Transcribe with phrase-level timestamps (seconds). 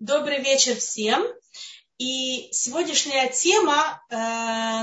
[0.00, 1.26] Добрый вечер всем.
[1.98, 4.14] И сегодняшняя тема э,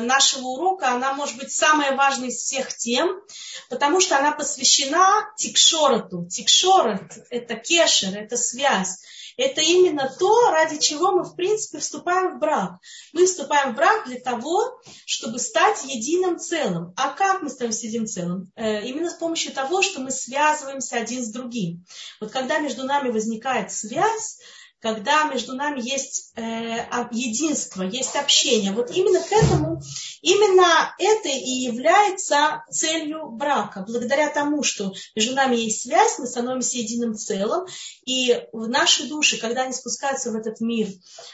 [0.01, 3.21] нашего урока, она может быть самая важная из всех тем,
[3.69, 6.25] потому что она посвящена тикшороту.
[6.25, 8.99] Тикшорот– это кешер, это связь.
[9.37, 12.73] Это именно то, ради чего мы, в принципе, вступаем в брак.
[13.13, 16.93] Мы вступаем в брак для того, чтобы стать единым целым.
[16.97, 18.51] А как мы становимся единым целым?
[18.55, 21.85] Э, именно с помощью того, что мы связываемся один с другим.
[22.19, 24.39] Вот когда между нами возникает связь,
[24.85, 28.71] когда между нами есть э, единство, есть общение.
[28.71, 29.81] Вот именно к этому,
[30.21, 33.83] именно это и является целью брака.
[33.87, 37.65] Благодаря тому, что между нами есть связь, мы становимся единым целым,
[38.05, 40.89] и в наши души, когда они спускаются в этот мир,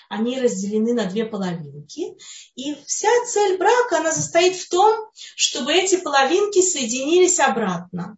[0.07, 2.15] они разделены на две половинки.
[2.55, 8.15] И вся цель брака, она состоит в том, чтобы эти половинки соединились обратно.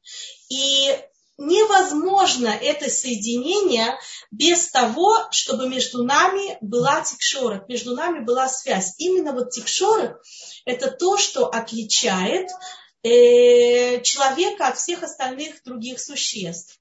[0.48, 0.96] И
[1.38, 3.98] невозможно это соединение
[4.32, 8.94] без того, чтобы между нами была тикшорот, между нами была связь.
[8.98, 10.18] Именно вот тикшорот–
[10.66, 12.50] это то, что отличает
[13.04, 16.80] э, человека от всех остальных других существ.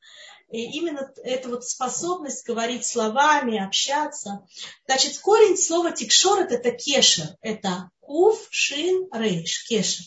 [0.50, 4.46] И именно эта вот способность говорить словами, общаться.
[4.86, 10.04] Значит, корень слова тикшорот– это кешер, это кув, шин, рейш, кешер.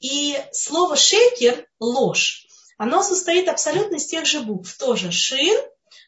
[0.00, 2.47] И слово шекер– ложь
[2.78, 4.78] оно состоит абсолютно из тех же букв.
[4.78, 5.58] Тоже шин,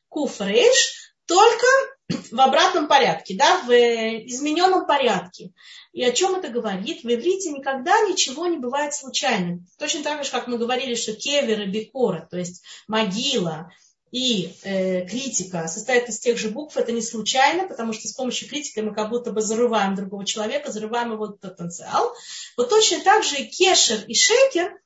[0.08, 1.66] куфреш, только
[2.08, 5.52] в обратном порядке, да, в измененном порядке.
[5.92, 7.02] И о чем это говорит?
[7.02, 9.66] В иврите никогда ничего не бывает случайным.
[9.78, 13.70] Точно так же, как мы говорили, что кевер и бекора, то есть могила
[14.12, 18.48] и э, критика состоят из тех же букв, это не случайно, потому что с помощью
[18.48, 22.12] критики мы как будто бы зарываем другого человека, зарываем его потенциал.
[22.56, 24.80] Вот точно так же и кешер и шекер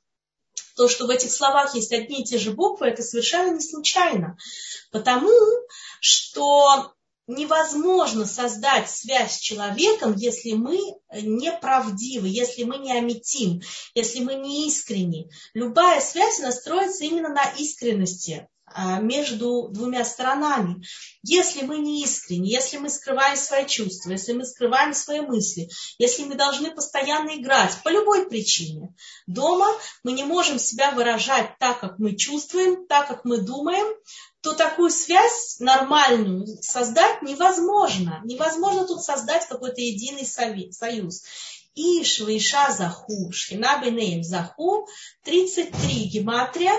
[0.75, 4.37] то, что в этих словах есть одни и те же буквы, это совершенно не случайно.
[4.91, 5.31] Потому
[5.99, 6.93] что
[7.27, 10.79] невозможно создать связь с человеком, если мы
[11.11, 13.61] не правдивы, если мы не аметим,
[13.95, 15.29] если мы не искренни.
[15.53, 18.47] Любая связь настроится именно на искренности.
[18.67, 20.83] А, между двумя сторонами.
[21.21, 26.23] Если мы не искренни, если мы скрываем свои чувства, если мы скрываем свои мысли, если
[26.23, 28.93] мы должны постоянно играть по любой причине,
[29.27, 29.67] дома
[30.03, 33.85] мы не можем себя выражать так, как мы чувствуем, так, как мы думаем,
[34.41, 38.21] то такую связь нормальную создать невозможно.
[38.23, 41.23] Невозможно тут создать какой-то единый союз.
[41.75, 44.87] Иш, Иша, Заху, Шхина, Бенеем, Заху,
[45.23, 46.73] 33 гематрия,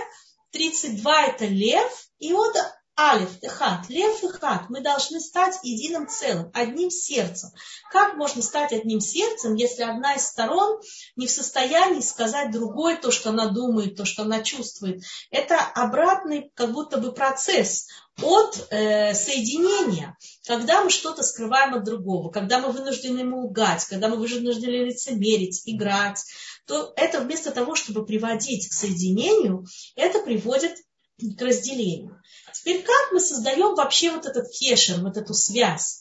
[0.57, 2.57] 32 это лев, и вот
[2.99, 4.71] Алиф, Хат, Лев и Хат.
[4.71, 7.51] Мы должны стать единым целым, одним сердцем.
[7.93, 10.81] Как можно стать одним сердцем, если одна из сторон
[11.15, 15.03] не в состоянии сказать другой то, что она думает, то, что она чувствует?
[15.31, 17.87] Это обратный как будто бы процесс
[18.23, 24.09] от э, соединения, когда мы что-то скрываем от другого, когда мы вынуждены ему лгать, когда
[24.09, 26.25] мы вынуждены лицемерить, играть,
[26.67, 30.77] то это вместо того, чтобы приводить к соединению, это приводит
[31.19, 32.21] к разделению.
[32.53, 36.01] Теперь как мы создаем вообще вот этот кешер, вот эту связь?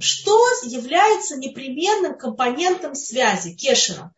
[0.00, 4.12] Что является непременным компонентом связи, кешера?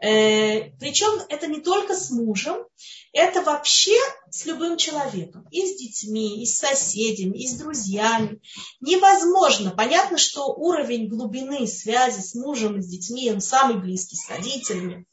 [0.00, 2.64] Э, причем это не только с мужем,
[3.12, 3.96] это вообще
[4.30, 5.46] с любым человеком.
[5.52, 8.40] И с детьми, и с соседями, и с друзьями.
[8.80, 9.70] Невозможно.
[9.70, 15.06] Понятно, что уровень глубины связи с мужем с детьми, он самый близкий, с родителями.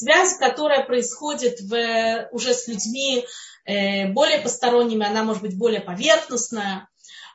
[0.00, 3.26] Связь, которая происходит в, уже с людьми
[3.66, 6.88] э, более посторонними, она может быть более поверхностная.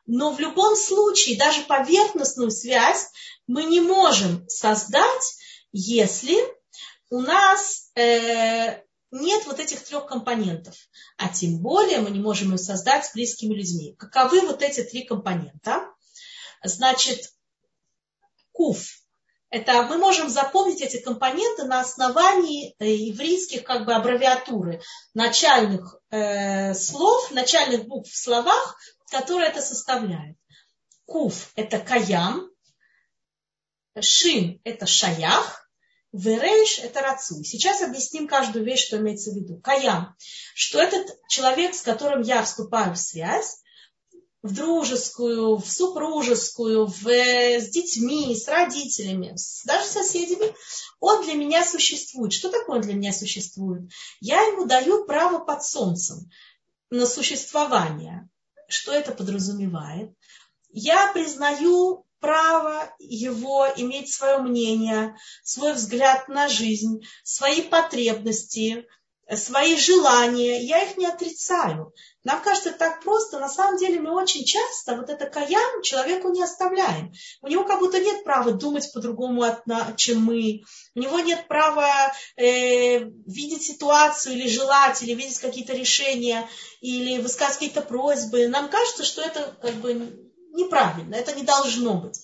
[0.08, 3.12] Но в любом случае, даже поверхностную связь
[3.46, 5.38] мы не можем создать,
[5.74, 6.36] если
[7.12, 8.82] у нас э,
[9.12, 10.74] нет вот этих трех компонентов.
[11.18, 13.94] А тем более мы не можем ее создать с близкими людьми.
[14.00, 15.94] Каковы вот эти три компонента?
[16.64, 17.32] Значит,
[18.54, 19.05] куф
[19.56, 24.82] это мы можем запомнить эти компоненты на основании э, еврейских как бы аббревиатуры
[25.14, 28.78] начальных э, слов, начальных букв в словах,
[29.10, 30.38] которые это составляют.
[31.06, 32.50] Куф– это каям,
[33.98, 35.70] шин– это шаях,
[36.12, 37.46] верейш– это рацуй.
[37.46, 39.62] Сейчас объясним каждую вещь, что имеется в виду.
[39.62, 40.18] Каям,
[40.54, 43.62] что этот человек, с которым я вступаю в связь,
[44.46, 50.54] в дружескую, в супружескую, в, с детьми, с родителями, даже с соседями,
[51.00, 52.32] он для меня существует.
[52.32, 53.90] Что такое он для меня существует?
[54.22, 56.30] Я ему даю право под солнцем
[56.92, 58.30] на существование.
[58.68, 60.12] Что это подразумевает?
[60.70, 68.86] Я признаю право его иметь свое мнение, свой взгляд на жизнь, свои потребности,
[69.34, 71.94] свои желания, я их не отрицаю.
[72.24, 76.44] Нам кажется так просто, на самом деле мы очень часто вот это каям человеку не
[76.44, 77.14] оставляем.
[77.42, 79.44] У него как будто нет права думать по-другому,
[79.96, 80.64] чем мы.
[80.94, 86.48] У него нет права э, видеть ситуацию или желать, или видеть какие-то решения,
[86.82, 88.48] или высказывать какие-то просьбы.
[88.48, 89.94] Нам кажется, что это как бы
[90.54, 92.20] неправильно, это не должно быть.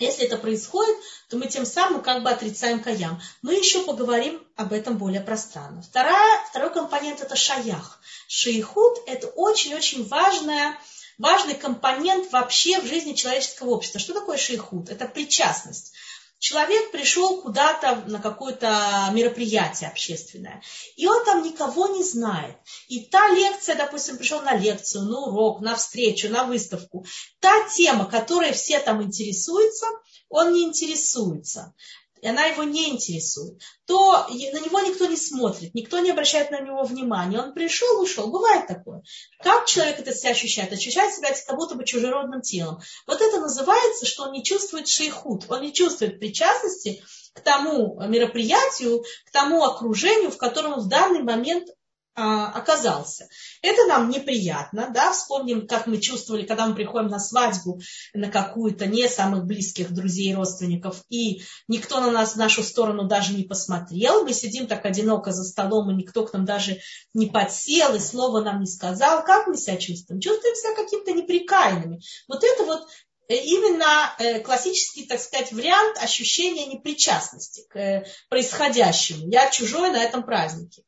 [0.00, 0.96] Если это происходит,
[1.28, 3.20] то мы тем самым как бы отрицаем каям.
[3.42, 5.82] Мы еще поговорим об этом более пространно.
[5.82, 8.00] Вторая, второй компонент это шаях.
[8.28, 10.76] Шейхут это очень-очень важная
[11.18, 14.00] важный компонент вообще в жизни человеческого общества.
[14.00, 14.88] Что такое шейхут?
[14.88, 15.92] Это причастность.
[16.38, 20.62] Человек пришел куда-то на какое-то мероприятие общественное,
[20.96, 22.56] и он там никого не знает.
[22.88, 27.04] И та лекция, допустим, пришел на лекцию, на урок, на встречу, на выставку,
[27.40, 29.86] та тема, которой все там интересуются,
[30.30, 31.74] он не интересуется
[32.22, 36.60] и она его не интересует, то на него никто не смотрит, никто не обращает на
[36.60, 37.38] него внимания.
[37.38, 38.28] Он пришел, ушел.
[38.28, 39.02] Бывает такое.
[39.42, 40.72] Как человек это себя ощущает?
[40.72, 42.80] Ощущает себя как будто бы чужеродным телом.
[43.06, 47.02] Вот это называется, что он не чувствует шейхут, он не чувствует причастности
[47.32, 51.68] к тому мероприятию, к тому окружению, в котором в данный момент
[52.20, 53.28] оказался.
[53.62, 57.80] Это нам неприятно, да, вспомним, как мы чувствовали, когда мы приходим на свадьбу
[58.14, 63.04] на какую-то не самых близких друзей и родственников, и никто на нас, в нашу сторону
[63.04, 66.80] даже не посмотрел, мы сидим так одиноко за столом, и никто к нам даже
[67.14, 70.20] не подсел, и слова нам не сказал, как мы себя чувствуем?
[70.20, 72.00] Чувствуем себя какими-то неприкаянными.
[72.28, 72.86] Вот это вот
[73.28, 79.28] э, именно э, классический, так сказать, вариант ощущения непричастности к э, происходящему.
[79.28, 80.82] Я чужой на этом празднике.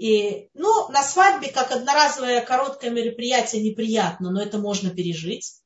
[0.00, 5.60] И, ну, на свадьбе, как одноразовое короткое мероприятие, неприятно, но это можно пережить.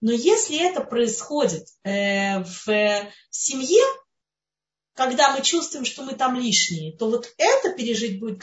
[0.00, 3.84] Но если это происходит э, в семье,
[4.94, 8.42] когда мы чувствуем, что мы там лишние, то вот это пережить будет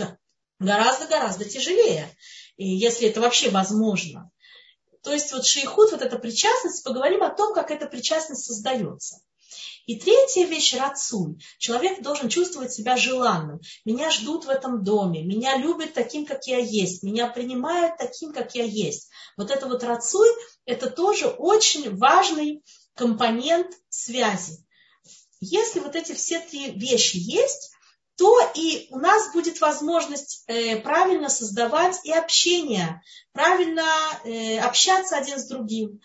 [0.60, 2.16] гораздо-гораздо тяжелее,
[2.56, 4.30] и если это вообще возможно.
[5.02, 9.18] То есть вот шейхут, вот эта причастность, поговорим о том, как эта причастность создается.
[9.86, 11.38] И третья вещь– рацуй.
[11.58, 13.60] Человек должен чувствовать себя желанным.
[13.84, 18.56] Меня ждут в этом доме, меня любят таким, как я есть, меня принимают таким, как
[18.56, 19.10] я есть.
[19.36, 20.30] Вот это вот рацуй–
[20.66, 22.64] это тоже очень важный
[22.96, 24.66] компонент связи.
[25.42, 27.74] Если вот эти все три вещи есть,
[28.16, 33.02] то и у нас будет возможность э, правильно создавать и общение,
[33.32, 33.84] правильно
[34.24, 36.00] э, общаться один с другим.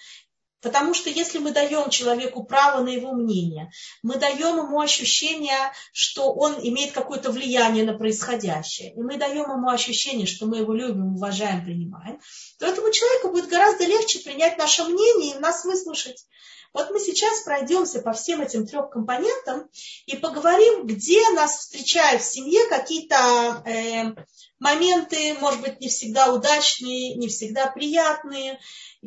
[0.60, 3.70] Потому что если мы даем человеку право на его мнение,
[4.02, 9.68] мы даем ему ощущение, что он имеет какое-то влияние на происходящее, и мы даем ему
[9.68, 12.20] ощущение, что мы его любим, уважаем, принимаем,
[12.58, 16.26] то этому человеку будет гораздо легче принять наше мнение и нас выслушать.
[16.74, 19.68] Вот мы сейчас пройдемся по всем этим трем компонентам
[20.06, 24.14] и поговорим, где нас встречают в семье какие-то э,
[24.58, 28.58] моменты, может быть, не всегда удачные, не всегда приятные,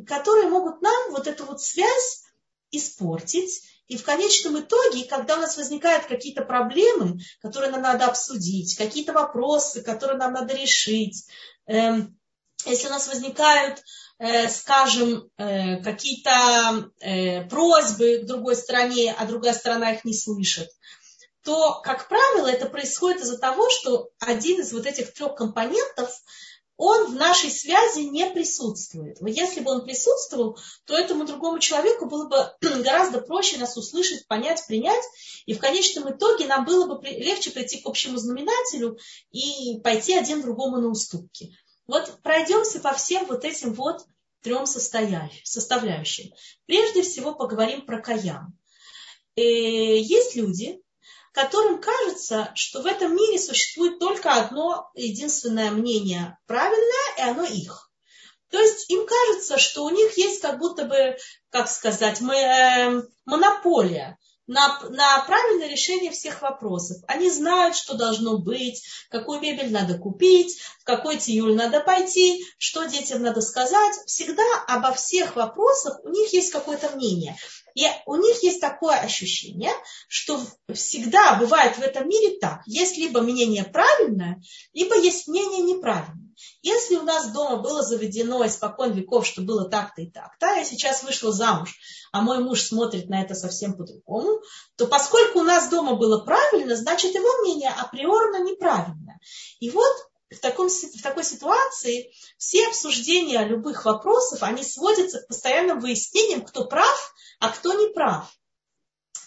[0.06, 2.22] которые могут нам вот эту вот связь
[2.70, 3.62] испортить.
[3.88, 9.12] И в конечном итоге, когда у нас возникают какие-то проблемы, которые нам надо обсудить, какие-то
[9.12, 11.26] вопросы, которые нам надо решить,
[11.66, 12.02] э,
[12.64, 13.82] если у нас возникают,
[14.18, 20.68] э, скажем, э, какие-то э, просьбы к другой стороне, а другая сторона их не слышит,
[21.42, 26.10] то, как правило, это происходит из-за того, что один из вот этих трех компонентов,
[26.84, 29.20] он в нашей связи не присутствует.
[29.20, 32.52] Но если бы он присутствовал, то этому другому человеку было бы
[32.82, 35.04] гораздо проще нас услышать, понять, принять,
[35.46, 38.98] и в конечном итоге нам было бы легче прийти к общему знаменателю
[39.30, 41.56] и пойти один другому на уступки.
[41.86, 44.04] Вот пройдемся по всем вот этим вот
[44.42, 46.32] трем составляющим.
[46.66, 48.58] Прежде всего поговорим про каям.
[49.36, 50.82] Э, есть люди,
[51.32, 57.90] которым кажется, что в этом мире существует только одно единственное мнение правильное, и оно их.
[58.50, 61.16] То есть им кажется, что у них есть как будто бы,
[61.48, 64.18] как сказать, э, монополия
[64.52, 66.98] на, на правильное решение всех вопросов.
[67.08, 72.84] Они знают, что должно быть, какую мебель надо купить, в какой тиюль надо пойти, что
[72.84, 73.94] детям надо сказать.
[74.06, 77.36] Всегда обо всех вопросах у них есть какое-то мнение.
[77.74, 79.72] И у них есть такое ощущение,
[80.06, 80.40] что
[80.72, 82.60] всегда бывает в этом мире так.
[82.66, 84.42] Есть либо мнение правильное,
[84.74, 86.21] либо есть мнение неправильное.
[86.62, 91.02] Если у нас дома было заведено испокон веков, что было так-то и так-то, я сейчас
[91.02, 91.74] вышла замуж,
[92.12, 94.40] а мой муж смотрит на это совсем по-другому,
[94.76, 99.18] то поскольку у нас дома было правильно, значит его мнение априорно неправильно.
[99.60, 99.92] И вот
[100.30, 106.64] в, таком, в такой ситуации все обсуждения любых вопросов, они сводятся к постоянным выяснениям, кто
[106.64, 108.30] прав, а кто не прав.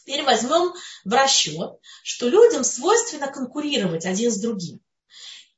[0.05, 4.79] Теперь возьмем в расчет, что людям свойственно конкурировать один с другим.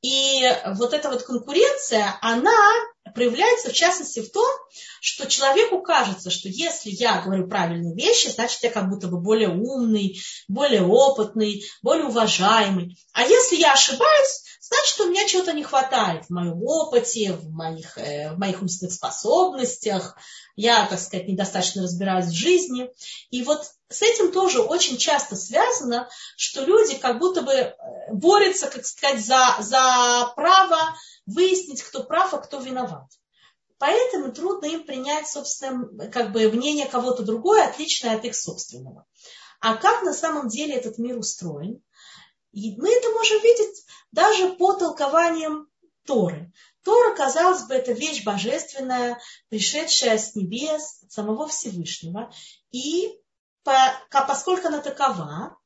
[0.08, 0.42] И
[0.78, 2.72] вот эта вот конкуренция, она
[3.14, 4.48] проявляется в частности в том,
[5.02, 9.50] что человеку кажется, что если я говорю правильные вещи, значит я как будто бы более
[9.50, 12.98] умный, более опытный, более уважаемый.
[13.12, 17.98] А если я ошибаюсь, значит у меня чего-то не хватает в моем опыте, в моих,
[17.98, 20.16] э, в моих умственных способностях,
[20.56, 22.90] я, так сказать, недостаточно разбираюсь в жизни.
[23.30, 27.76] И вот с этим тоже очень часто связано, что люди как будто бы э,
[28.12, 33.08] борются, как сказать, за, за право выяснить, кто прав, а кто виноват.
[33.78, 39.06] Поэтому трудно им принять, собственно, как бы мнение кого-то другое, отличное от их собственного.
[39.60, 41.82] А как на самом деле этот мир устроен?
[42.52, 45.68] И мы это можем видеть даже по толкованиям
[46.06, 46.52] Торы.
[46.84, 52.32] Тора, казалось бы, это вещь божественная, пришедшая с небес, самого Всевышнего.
[52.72, 53.20] И
[54.12, 55.58] поскольку она такова,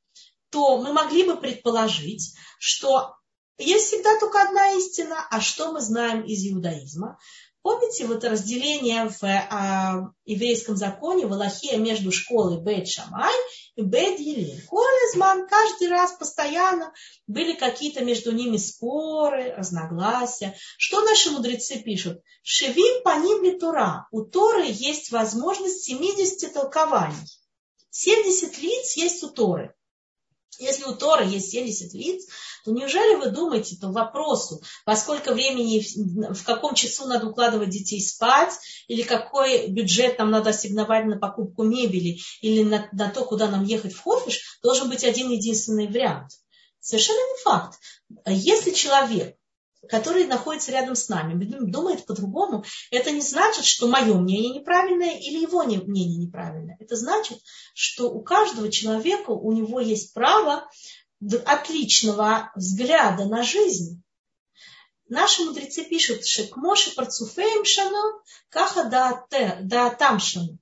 [0.49, 3.15] то мы могли бы предположить, что
[3.57, 7.17] есть всегда только одна истина, а что мы знаем из иудаизма?
[7.63, 13.33] Помните вот разделение в а, еврейском законе в Аллахе между школой Бет Шамай
[13.75, 14.17] и Бет?
[14.67, 16.91] Колезман каждый раз постоянно
[17.27, 20.55] были какие-то между ними споры, разногласия.
[20.77, 22.21] Что наши мудрецы пишут?
[22.41, 24.07] Шевим по ним ли Тура?
[24.09, 27.27] У Торы есть возможность 70 толкований.
[27.91, 29.75] 70 лиц есть у Торы.
[30.59, 32.27] Если у Тора есть 70 лиц,
[32.63, 35.83] то неужели вы думаете по вопросу, во сколько времени,
[36.33, 38.53] в каком часу надо укладывать детей спать,
[38.87, 43.63] или какой бюджет нам надо ассигновать на покупку мебели, или на, на то, куда нам
[43.63, 46.31] ехать в Хофиш, должен быть один единственный вариант.
[46.79, 47.79] Совершенно не факт.
[48.27, 49.35] Если человек
[49.89, 55.39] который находится рядом с нами, думает по-другому, это не значит, что мое мнение неправильное или
[55.39, 56.77] его мнение неправильное.
[56.79, 57.39] Это значит,
[57.73, 60.69] что у каждого человека у него есть право
[61.45, 64.01] отличного взгляда на жизнь.
[65.07, 70.57] Наши мудрецы пишут, что Моши парцуфеем шану, каха да там шану.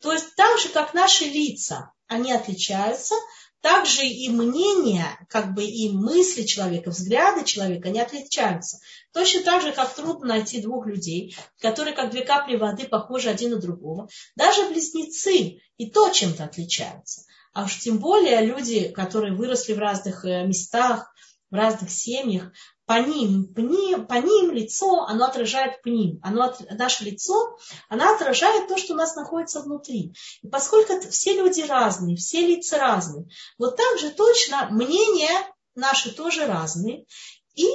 [0.00, 3.16] То есть так же, как наши лица, они отличаются,
[3.60, 8.78] также и мнения, как бы и мысли человека, взгляды человека не отличаются.
[9.12, 13.50] Точно так же, как трудно найти двух людей, которые как две капли воды похожи один
[13.50, 14.08] на другого.
[14.36, 17.22] Даже близнецы и то чем-то отличаются.
[17.52, 21.12] А уж тем более люди, которые выросли в разных э, местах,
[21.50, 22.52] в разных семьях,
[22.88, 26.18] по ним, по ним, по ним лицо, оно отражает по ним.
[26.22, 27.58] Оно, наше лицо,
[27.90, 30.14] оно отражает то, что у нас находится внутри.
[30.40, 33.28] И поскольку все люди разные, все лица разные,
[33.58, 35.28] вот так же точно мнения
[35.74, 37.04] наши тоже разные.
[37.54, 37.66] И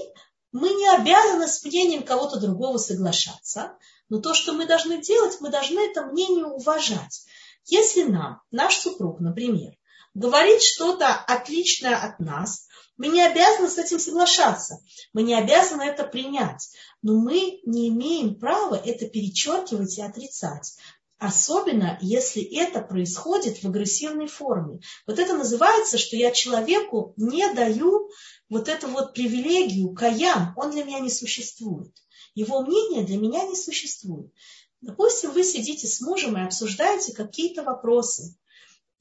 [0.52, 3.78] мы не обязаны с мнением кого-то другого соглашаться.
[4.10, 7.24] Но то, что мы должны делать, мы должны это мнение уважать.
[7.66, 9.74] Если нам, наш супруг, например,
[10.14, 12.68] говорит что-то отличное от нас,
[12.98, 14.80] мы не обязаны с этим соглашаться,
[15.14, 16.70] мы не обязаны это принять,
[17.02, 20.78] но мы не имеем права это перечеркивать и отрицать.
[21.18, 24.82] Особенно, если это происходит в агрессивной форме.
[25.08, 28.10] Вот это называется, что я человеку не даю
[28.50, 31.96] вот эту вот привилегию, каям, он для меня не существует.
[32.36, 34.34] Его мнение для меня не существует.
[34.82, 38.36] Допустим, вы сидите с мужем и обсуждаете какие-то вопросы.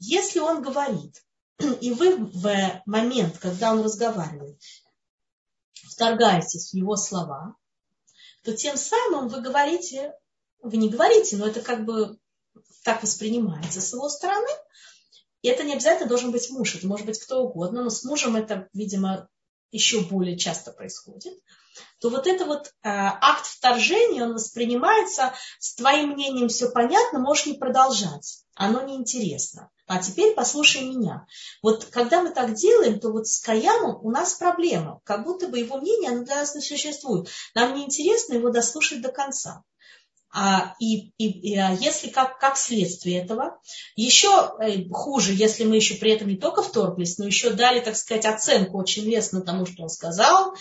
[0.05, 1.23] Если он говорит,
[1.81, 4.61] и вы в момент, когда он разговаривает,
[5.75, 7.55] вторгаетесь в его слова,
[8.43, 10.13] то тем самым вы говорите,
[10.61, 12.19] вы не говорите, но это как бы
[12.83, 14.51] так воспринимается с его стороны.
[15.43, 18.35] И это не обязательно должен быть муж, это может быть кто угодно, но с мужем
[18.35, 19.29] это, видимо,
[19.71, 21.35] еще более часто происходит
[22.01, 27.47] то вот это вот э, акт вторжения, он воспринимается с твоим мнением все понятно, можешь
[27.47, 28.45] не продолжать.
[28.55, 29.71] Оно неинтересно.
[29.93, 31.27] А теперь послушай меня.
[31.61, 35.03] Вот когда мы так делаем, то вот с Каямом у нас проблема.
[35.05, 37.29] Как будто бы его мнение, оно для нас не существует.
[37.55, 39.65] Нам неинтересно его дослушать до конца.
[40.35, 43.61] А, и, и, и а если как, как следствие этого,
[43.95, 47.95] еще э, хуже, если мы еще при этом не только вторглись, но еще дали, так
[47.95, 50.55] сказать, оценку очень лестно тому, что он сказал,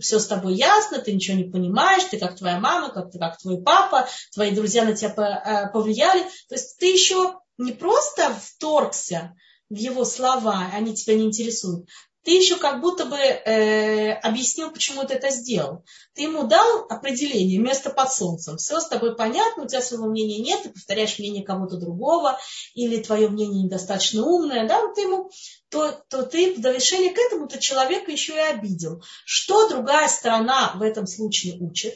[0.00, 3.38] все с тобой ясно, ты ничего не понимаешь, ты как твоя мама, как, ты, как
[3.38, 6.24] твой папа, твои друзья на тебя э, повлияли.
[6.48, 9.34] То есть ты еще не просто вторгся
[9.70, 11.88] в его слова, они тебя не интересуют,
[12.24, 15.84] ты еще как будто бы э, объяснил, почему ты это сделал.
[16.14, 18.58] Ты ему дал определение, место под солнцем.
[18.58, 22.38] Все с тобой понятно, у тебя своего мнения нет, ты повторяешь мнение кого-то другого,
[22.74, 25.30] или твое мнение недостаточно умное, да, вот ты ему,
[25.68, 29.02] то, то ты в довершение к этому ты человека еще и обидел.
[29.24, 31.94] Что другая сторона в этом случае учит?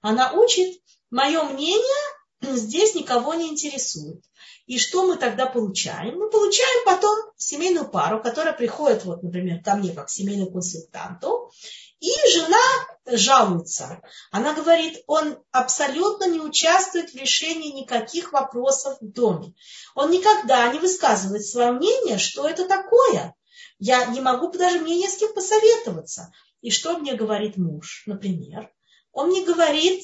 [0.00, 0.80] Она учит,
[1.10, 4.22] мое мнение здесь никого не интересует.
[4.66, 6.18] И что мы тогда получаем?
[6.18, 11.52] Мы получаем потом семейную пару, которая приходит, вот, например, ко мне как семейному консультанту,
[12.00, 12.58] И жена
[13.06, 14.02] жалуется.
[14.30, 19.54] Она говорит, он абсолютно не участвует в решении никаких вопросов в доме.
[19.94, 23.34] Он никогда не высказывает свое мнение, что это такое.
[23.78, 26.32] Я не могу даже мне с кем посоветоваться.
[26.60, 28.70] И что мне говорит муж, например?
[29.12, 30.02] Он мне говорит,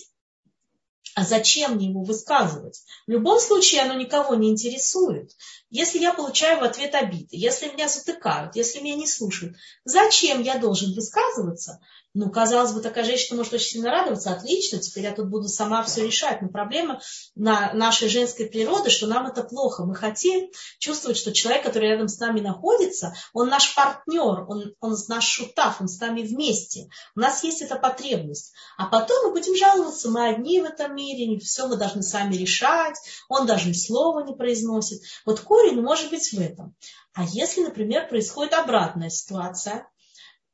[1.14, 2.82] а зачем мне его высказывать?
[3.06, 5.30] В любом случае оно никого не интересует.
[5.72, 10.58] Если я получаю в ответ обиды, если меня затыкают, если меня не слушают, зачем я
[10.58, 11.80] должен высказываться?
[12.14, 14.32] Ну, казалось бы, такая женщина может очень сильно радоваться.
[14.32, 16.42] Отлично, теперь я тут буду сама все решать.
[16.42, 17.00] Но проблема
[17.34, 19.86] на нашей женской природы, что нам это плохо.
[19.86, 24.94] Мы хотим чувствовать, что человек, который рядом с нами находится, он наш партнер, он, он
[25.08, 26.90] наш шутав, он с нами вместе.
[27.16, 28.52] У нас есть эта потребность.
[28.76, 32.96] А потом мы будем жаловаться, мы одни в этом мире, все мы должны сами решать,
[33.30, 35.00] он даже слова не произносит.
[35.24, 36.75] Вот корень может быть в этом.
[37.14, 39.88] А если, например, происходит обратная ситуация,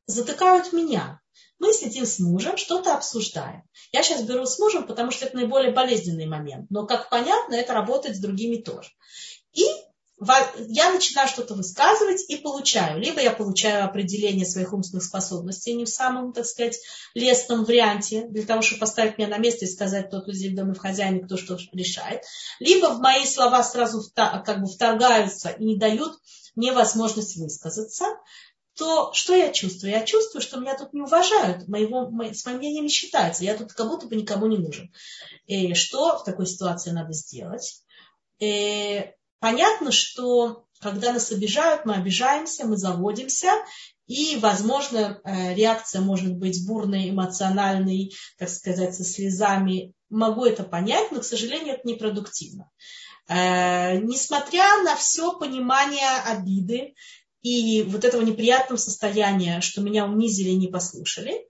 [0.06, 1.20] затыкают меня,
[1.58, 3.62] мы сидим с мужем, что-то обсуждаем.
[3.90, 6.70] Я сейчас беру с мужем, потому что это наиболее болезненный момент.
[6.70, 8.90] Но, как понятно, это работает с другими тоже.
[9.52, 9.64] И
[10.20, 13.00] я начинаю что-то высказывать и получаю.
[13.00, 16.78] Либо я получаю определение своих умственных способностей не в самом, так сказать,
[17.14, 20.74] лестном варианте, для того, чтобы поставить меня на место и сказать, кто тут здесь в
[20.74, 22.22] в хозяине, кто что решает.
[22.58, 26.18] Либо в мои слова сразу как бы вторгаются и не дают
[26.56, 28.06] мне возможность высказаться
[28.78, 29.90] то что я чувствую?
[29.90, 33.42] Я чувствую, что меня тут не уважают, моего, с моим мнением не считается.
[33.42, 34.92] Я тут как будто бы никому не нужен.
[35.46, 37.82] И что в такой ситуации надо сделать?
[38.38, 39.10] И
[39.40, 43.50] понятно, что когда нас обижают, мы обижаемся, мы заводимся,
[44.06, 49.92] и, возможно, э, реакция может быть бурной, эмоциональной, так сказать, со слезами.
[50.08, 52.70] Могу это понять, но, к сожалению, это непродуктивно.
[53.28, 56.94] Э, несмотря на все понимание обиды,
[57.42, 61.46] и вот этого неприятного состояния, что меня унизили и не послушали,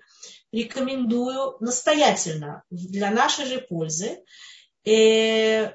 [0.51, 4.25] рекомендую настоятельно для нашей же пользы
[4.85, 5.73] э,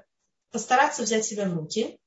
[0.52, 1.98] постараться взять себя в руки,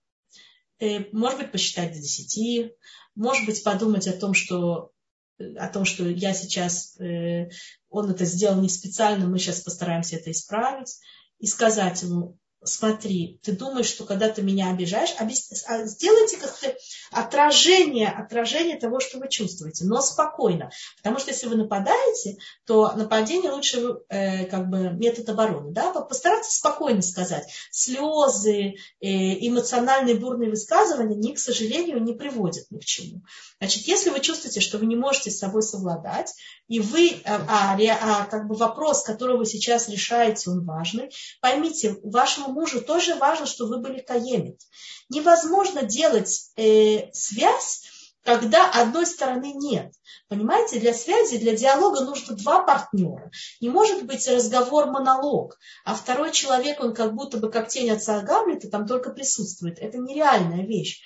[1.13, 2.73] может быть, посчитать до десяти,
[3.15, 4.93] может быть, подумать о том, что
[5.39, 7.51] о том, что я сейчас, э,
[7.91, 10.99] он это сделал не специально, мы сейчас постараемся это исправить,
[11.39, 15.15] и сказать ему, смотри, ты думаешь, что когда ты меня обижаешь.
[15.19, 16.75] А сделайте как-то
[17.11, 20.71] отражение, отражение того, что вы чувствуете, но спокойно.
[20.99, 25.73] Потому что если вы нападаете, то нападение лучше э, как бы метод обороны.
[25.73, 25.93] Да?
[25.93, 27.47] Постарайтесь спокойно сказать.
[27.71, 29.07] Слезы, э,
[29.47, 33.23] эмоциональные бурные высказывания, они, к сожалению, не приводят ни к чему.
[33.59, 36.35] Значит, если вы чувствуете, что вы не можете с собой совладать,
[36.69, 41.11] и вы, э, а, а, а как бы вопрос, который вы сейчас решаете, он важный,
[41.41, 44.61] поймите, вашему мужу тоже важно, чтобы вы были каемит.
[45.09, 47.83] Невозможно делать э, связь,
[48.25, 49.93] когда одной стороны нет.
[50.29, 53.31] Понимаете, для связи, для диалога нужно два партнера.
[53.61, 58.69] Не может быть разговор-монолог, а второй человек, он как будто бы как тень отца Гамлета
[58.69, 59.79] там только присутствует.
[59.79, 61.01] Это нереальная вещь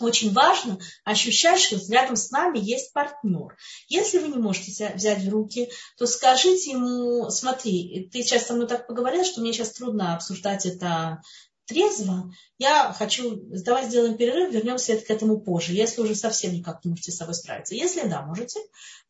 [0.00, 3.56] очень важно ощущать, что рядом с нами есть партнер.
[3.88, 8.66] Если вы не можете взять в руки, то скажите ему, смотри, ты сейчас со мной
[8.66, 11.22] так поговорил, что мне сейчас трудно обсуждать это
[11.66, 12.32] трезво.
[12.58, 17.12] Я хочу, давай сделаем перерыв, вернемся к этому позже, если уже совсем никак не можете
[17.12, 17.74] с собой справиться.
[17.74, 18.60] Если да, можете,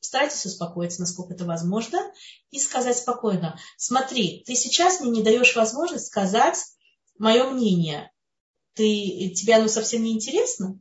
[0.01, 1.99] старайтесь успокоиться, насколько это возможно,
[2.51, 6.59] и сказать спокойно, смотри, ты сейчас мне не даешь возможность сказать
[7.19, 8.11] мое мнение
[8.77, 10.79] ты, тебе оно совсем не интересно.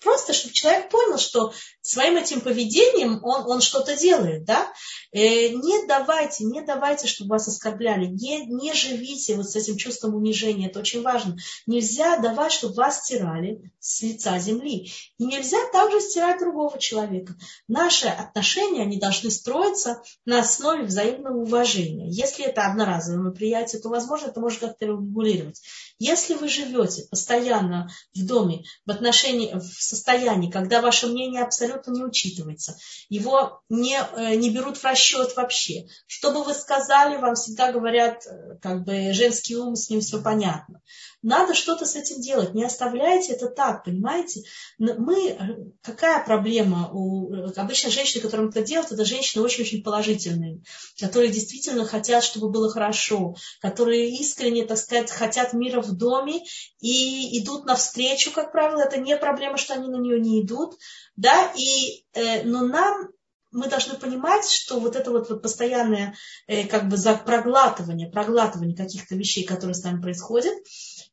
[0.00, 4.72] Просто, чтобы человек понял, что своим этим поведением он, он что-то делает, да?
[5.12, 10.14] Э, не давайте, не давайте, чтобы вас оскорбляли, не, не живите вот с этим чувством
[10.14, 11.36] унижения, это очень важно.
[11.66, 14.90] Нельзя давать, чтобы вас стирали с лица земли.
[15.18, 17.34] И нельзя также стирать другого человека.
[17.68, 22.08] Наши отношения, они должны строиться на основе взаимного уважения.
[22.08, 25.60] Если это одноразовое мероприятие, то, возможно, это можно как-то регулировать.
[25.98, 32.02] Если вы живете постоянно в доме в отношении, в состоянии, когда ваше мнение абсолютно не
[32.02, 32.76] учитывается,
[33.08, 38.26] его не, э, не берут в расчет вообще, что бы вы сказали, вам всегда говорят,
[38.26, 40.80] э, как бы женский ум, с ним все понятно.
[41.22, 42.54] Надо что-то с этим делать.
[42.54, 44.42] Не оставляйте это так, понимаете?
[44.78, 50.62] Мы, какая проблема у обычно женщины, которым это делают, это женщины очень-очень положительные,
[50.98, 56.42] которые действительно хотят, чтобы было хорошо, которые искренне, так сказать, хотят мира в доме
[56.80, 60.76] и идут навстречу, как правило, это не проблема, что они на нее не идут,
[61.16, 63.10] да, и, э, но нам
[63.52, 66.14] мы должны понимать, что вот это вот, вот постоянное
[66.46, 70.54] э, как бы за проглатывание, проглатывание каких-то вещей, которые с нами происходят,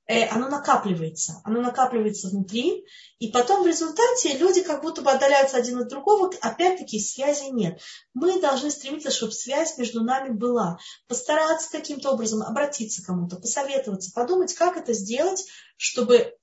[0.07, 2.85] э, оно накапливается, оно накапливается внутри,
[3.19, 7.81] и потом в результате люди как будто бы отдаляются один от другого, опять-таки связи нет.
[8.13, 14.11] Мы должны стремиться, чтобы связь между нами была, постараться каким-то образом обратиться к кому-то, посоветоваться,
[14.13, 15.45] подумать, как это сделать,
[15.77, 16.35] чтобы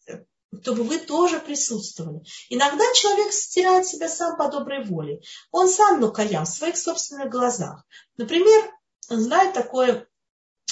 [0.62, 2.21] чтобы вы тоже присутствовали.
[2.49, 5.21] Иногда человек стирает себя сам по доброй воле.
[5.51, 7.85] Он сам нукаям в своих собственных глазах.
[8.17, 8.71] Например,
[9.09, 10.07] знает такое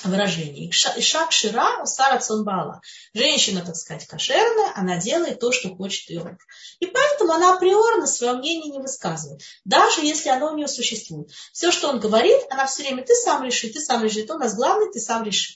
[0.05, 0.71] выражение.
[0.71, 2.81] Ишак Шира Усара Цунбала.
[3.15, 6.39] Женщина, так сказать, кошерная, она делает то, что хочет ее муж.
[6.81, 11.31] И поэтому она априорно свое мнение не высказывает, даже если оно у нее существует.
[11.53, 14.39] Все, что он говорит, она все время, ты сам реши, ты сам реши, это у
[14.39, 15.55] нас главный, ты сам реши.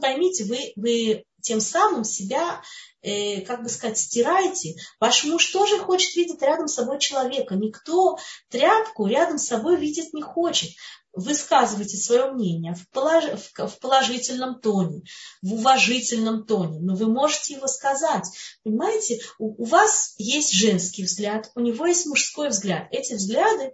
[0.00, 2.62] Поймите, вы, вы тем самым себя
[3.02, 7.54] э, как бы сказать, стираете, ваш муж тоже хочет видеть рядом с собой человека.
[7.54, 10.70] Никто тряпку рядом с собой видеть не хочет.
[11.12, 13.24] Высказывайте свое мнение в, полож...
[13.24, 15.02] в положительном тоне,
[15.42, 18.28] в уважительном тоне, но вы можете его сказать.
[18.62, 22.86] Понимаете, у, у вас есть женский взгляд, у него есть мужской взгляд.
[22.92, 23.72] Эти взгляды,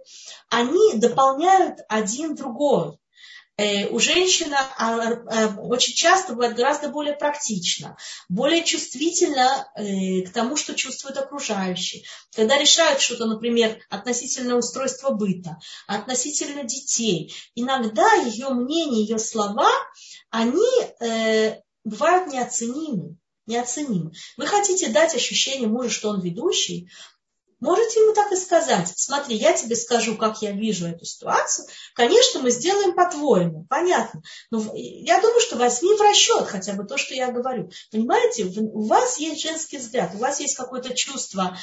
[0.49, 2.97] они дополняют один другой.
[3.57, 7.97] Э, у женщины а, а, очень часто бывает гораздо более практично,
[8.29, 12.03] более чувствительно э, к тому, что чувствуют окружающие.
[12.35, 19.71] Когда решают что-то, например, относительно устройства быта, относительно детей, иногда ее мнение, ее слова,
[20.29, 20.67] они
[21.01, 23.17] э, бывают неоценимы
[23.47, 24.11] неоценимы.
[24.35, 26.89] Вы хотите дать ощущение мужу, что он ведущий,
[27.59, 31.67] Можете ему так и сказать, смотри, я тебе скажу, как я вижу эту ситуацию.
[31.95, 34.21] Конечно, мы сделаем по-твоему, понятно.
[34.51, 37.71] Но я думаю, что возьми в расчет хотя бы то, что я говорю.
[37.91, 41.57] Понимаете, у вас есть женский взгляд, у вас есть какое-то чувство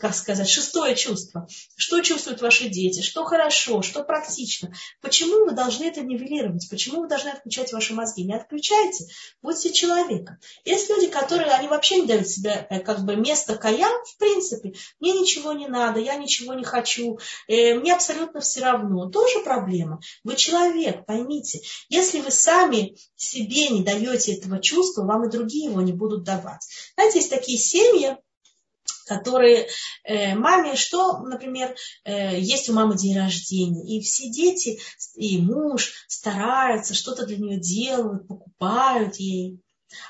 [0.00, 1.48] как сказать, шестое чувство.
[1.76, 4.72] Что чувствуют ваши дети, что хорошо, что практично.
[5.00, 6.68] Почему вы должны это нивелировать?
[6.68, 8.24] Почему вы должны отключать ваши мозги?
[8.24, 9.06] Не отключайте,
[9.42, 10.38] будьте человеком.
[10.64, 14.74] Есть люди, которые, они вообще не дают себе э, как бы место каям, в принципе.
[15.00, 19.08] Мне ничего не надо, я ничего не хочу, э, мне абсолютно все равно.
[19.08, 20.00] Тоже проблема.
[20.24, 21.60] Вы человек, поймите.
[21.88, 26.66] Если вы сами себе не даете этого чувства, вам и другие его не будут давать.
[26.94, 28.16] Знаете, есть такие семьи,
[29.08, 29.68] которые
[30.04, 34.80] э, маме, что, например, э, есть у мамы день рождения, и все дети
[35.14, 39.60] и муж стараются, что-то для нее делают, покупают ей.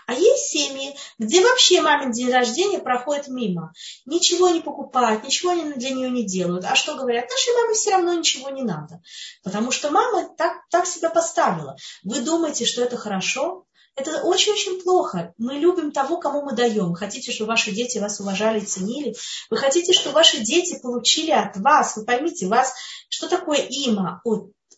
[0.07, 3.73] А есть семьи, где вообще мамин день рождения проходит мимо.
[4.07, 6.65] Ничего не покупают, ничего для нее не делают.
[6.65, 7.31] А что говорят?
[7.31, 9.01] Нашей маме все равно ничего не надо.
[9.45, 11.77] Потому что мама так, так себя поставила.
[12.03, 13.67] Вы думаете, что это хорошо?
[13.99, 15.35] Это очень-очень плохо.
[15.39, 16.95] Мы любим того, кому мы даем.
[16.95, 19.17] Хотите, чтобы ваши дети вас уважали ценили.
[19.51, 21.97] Вы хотите, чтобы ваши дети получили от вас.
[21.97, 22.73] Вы поймите, вас,
[23.09, 24.23] что такое има?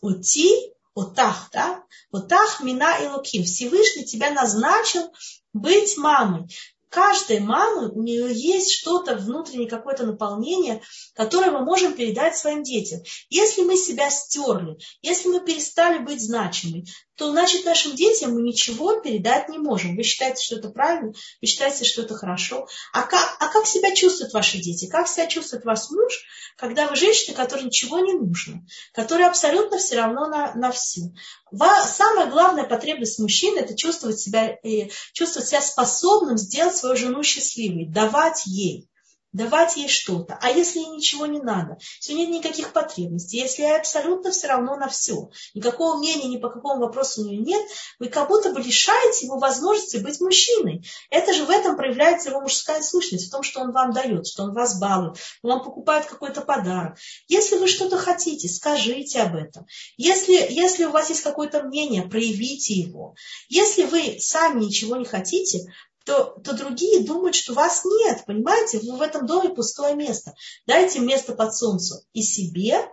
[0.01, 1.83] Ути, отах, да?
[2.11, 3.43] Отах, мина и луким.
[3.43, 5.13] Всевышний тебя назначил
[5.53, 6.47] быть мамой
[6.91, 10.81] каждой мамы у нее есть что-то внутреннее, какое-то наполнение,
[11.15, 12.99] которое мы можем передать своим детям.
[13.29, 16.85] Если мы себя стерли, если мы перестали быть значимыми,
[17.21, 19.95] то значит нашим детям мы ничего передать не можем.
[19.95, 22.67] Вы считаете, что это правильно, вы считаете, что это хорошо.
[22.93, 24.89] А как, а как себя чувствуют ваши дети?
[24.89, 26.25] Как себя чувствует ваш муж,
[26.57, 31.13] когда вы женщина, которой ничего не нужно, которая абсолютно все равно на, на все?
[31.51, 37.85] Самая главная потребность мужчины– это чувствовать себя, э, чувствовать себя способным сделать свою жену счастливой,
[37.85, 38.89] давать ей
[39.33, 40.37] давать ей что-то.
[40.41, 44.75] А если ей ничего не надо, если нет никаких потребностей, если ей абсолютно все равно
[44.75, 47.65] на все, никакого мнения ни по какому вопросу у нее нет,
[47.99, 50.85] вы как будто бы лишаете его возможности быть мужчиной.
[51.09, 54.43] Это же в этом проявляется его мужская сущность, в том, что он вам дает, что
[54.43, 56.97] он вас балует, он вам покупает какой-то подарок.
[57.27, 59.65] Если вы что-то хотите, скажите об этом.
[59.97, 63.15] Если, если у вас есть какое-то мнение, проявите его.
[63.47, 65.59] Если вы сами ничего не хотите,
[66.05, 68.79] то, то другие думают, что вас нет, понимаете?
[68.79, 70.33] Вы в этом доме пустое место.
[70.65, 72.89] Дайте место под солнцем и себе,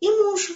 [0.00, 0.54] и мужу.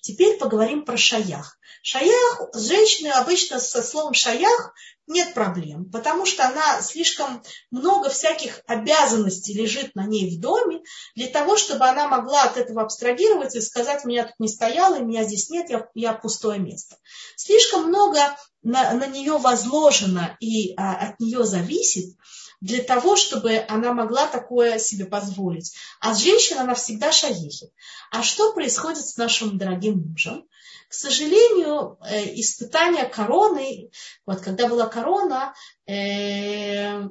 [0.00, 1.58] Теперь поговорим про шаях.
[1.82, 4.72] Шаях, женщины обычно со словом шаях
[5.06, 10.80] нет проблем, потому что она слишком много всяких обязанностей лежит на ней в доме,
[11.14, 15.24] для того, чтобы она могла от этого абстрагироваться и сказать, меня тут не стояло, меня
[15.24, 16.96] здесь нет, я, я пустое место.
[17.36, 18.18] Слишком много
[18.62, 22.16] на, на нее возложено и а, от нее зависит,
[22.64, 25.74] для того, чтобы она могла такое себе позволить.
[26.00, 27.70] А женщина, она всегда шаехит.
[28.10, 30.46] А что происходит с нашим дорогим мужем?
[30.88, 33.90] К сожалению, э, испытание короны,
[34.24, 35.52] вот когда была корона,
[35.86, 37.02] э,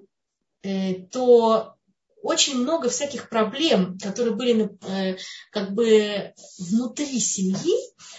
[0.63, 1.75] э, то
[2.23, 5.17] очень много всяких проблем, которые были э,
[5.51, 7.75] как бы внутри семьи,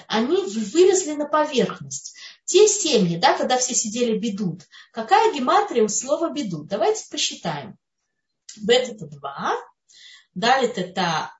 [0.06, 2.14] они вылезли на поверхность.
[2.44, 6.68] Те семьи, да, когда все сидели бедут, какая гематрия у слова бедут?
[6.68, 7.78] Давайте посчитаем.
[8.56, 9.54] Бет это 2,
[10.34, 11.32] далит это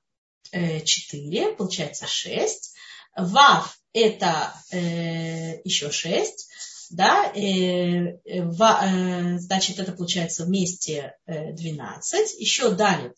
[0.51, 2.73] э, 4, получается 6.
[3.17, 6.49] Вав это э, еще 6
[6.89, 13.15] да, э, э, э, значит, это получается вместе 12, еще далит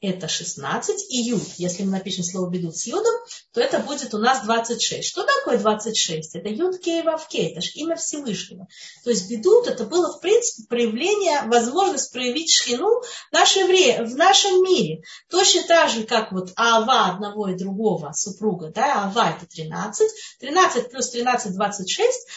[0.00, 3.14] это 16, и юд, если мы напишем слово бедут с юдом,
[3.52, 5.08] то это будет у нас 26.
[5.08, 6.36] Что такое 26?
[6.36, 8.66] Это юд кей вав кей, это же имя Всевышнего.
[9.04, 14.14] То есть бедут это было, в принципе, проявление, возможность проявить шхину в, наше время, в
[14.16, 15.02] нашем мире.
[15.30, 20.90] Точно так же, как вот ава одного и другого супруга, да, ава это 13, 13
[20.90, 22.28] плюс 13, 26,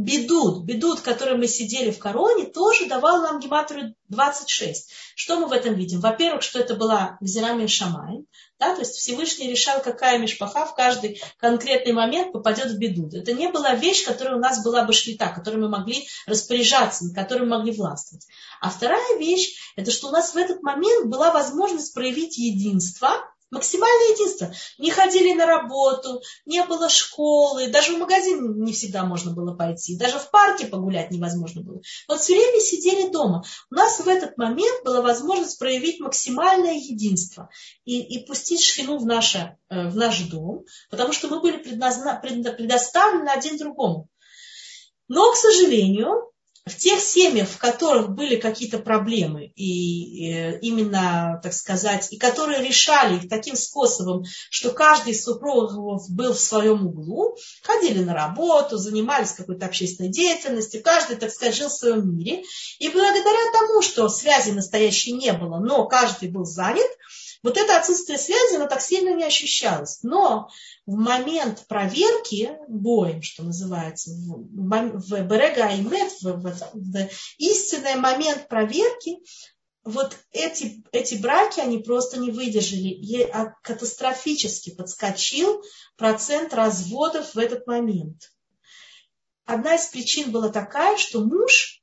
[0.00, 4.90] Бедуд, бедуд, который мы сидели в короне, тоже давал нам гематрию 26.
[5.14, 6.00] Что мы в этом видим?
[6.00, 8.24] Во-первых, что это была Гзирами Шамай,
[8.58, 13.12] да, то есть Всевышний решал, какая мешпаха в каждый конкретный момент попадет в бедуд.
[13.12, 17.14] Это не была вещь, которая у нас была бы шлита, которой мы могли распоряжаться, на
[17.14, 18.26] которой мы могли властвовать.
[18.62, 23.10] А вторая вещь, это что у нас в этот момент была возможность проявить единство,
[23.50, 24.52] Максимальное единство.
[24.78, 29.96] Не ходили на работу, не было школы, даже в магазин не всегда можно было пойти,
[29.96, 31.80] даже в парке погулять невозможно было.
[32.08, 33.42] Вот все время сидели дома.
[33.70, 37.50] У нас в этот момент была возможность проявить максимальное единство
[37.84, 43.28] и, и пустить шхину в, наше, э, в наш дом, потому что мы были предоставлены
[43.28, 44.08] один другому.
[45.08, 46.29] Но, к сожалению,
[46.66, 52.62] в тех семьях, в которых были какие-то проблемы, и э, именно, так сказать, и которые
[52.62, 58.76] решали их таким способом, что каждый из супругов был в своем углу, ходили на работу,
[58.76, 62.42] занимались какой-то общественной деятельностью, каждый, так сказать, жил в своем мире.
[62.78, 66.90] И благодаря тому, что связи настоящей не было, но каждый был занят,
[67.42, 70.02] вот это отсутствие связи, оно так сильно не ощущалось.
[70.02, 70.50] Но
[70.86, 79.18] в момент проверки боем, что называется, в Берега Аймет, в, в, в истинный момент проверки,
[79.84, 82.88] вот эти, эти браки, они просто не выдержали.
[82.88, 83.26] И
[83.62, 85.62] катастрофически подскочил
[85.96, 88.30] процент разводов в этот момент.
[89.46, 91.79] Одна из причин была такая, что муж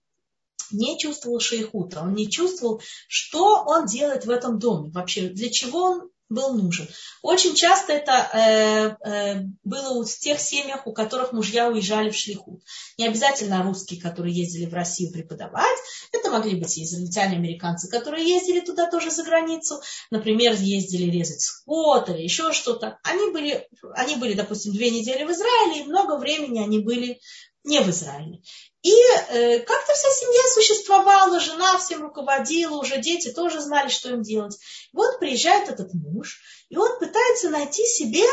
[0.71, 5.83] не чувствовал шейхута, он не чувствовал, что он делает в этом доме вообще, для чего
[5.83, 6.87] он был нужен.
[7.21, 12.61] Очень часто это э, э, было в тех семьях, у которых мужья уезжали в шлихут.
[12.97, 15.77] Не обязательно русские, которые ездили в Россию преподавать.
[16.11, 19.81] Это могли быть и израильтяне, американцы, которые ездили туда тоже за границу.
[20.11, 22.99] Например, ездили резать скот или еще что-то.
[23.03, 27.21] Они были, они были, допустим, две недели в Израиле, и много времени они были
[27.63, 28.41] не в Израиле.
[28.87, 34.21] И э, как-то вся семья существовала, жена всем руководила, уже дети тоже знали, что им
[34.21, 34.57] делать.
[34.93, 38.23] вот приезжает этот муж, и он пытается найти себе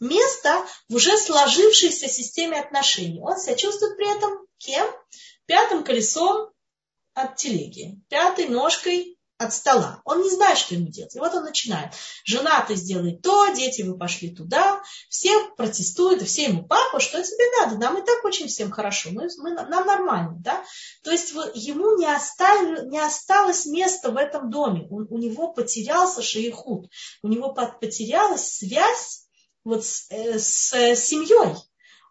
[0.00, 3.22] место в уже сложившейся системе отношений.
[3.22, 4.86] Он себя чувствует при этом кем?
[5.46, 6.50] Пятым колесом
[7.14, 10.00] от телеги, пятой ножкой от стола.
[10.04, 11.14] Он не знает, что ему делать.
[11.14, 11.92] И вот он начинает.
[12.24, 14.80] Жена, ты сделай то, дети, вы пошли туда.
[15.08, 17.76] Все протестуют, все ему, папа, что тебе надо?
[17.78, 19.10] Нам и так очень всем хорошо.
[19.12, 20.36] Мы, мы, нам нормально.
[20.38, 20.62] Да?
[21.02, 24.86] То есть ему не, оставили, не осталось места в этом доме.
[24.90, 26.90] Он, у него потерялся шейхут.
[27.22, 29.26] У него потерялась связь
[29.64, 31.56] вот с, э, с семьей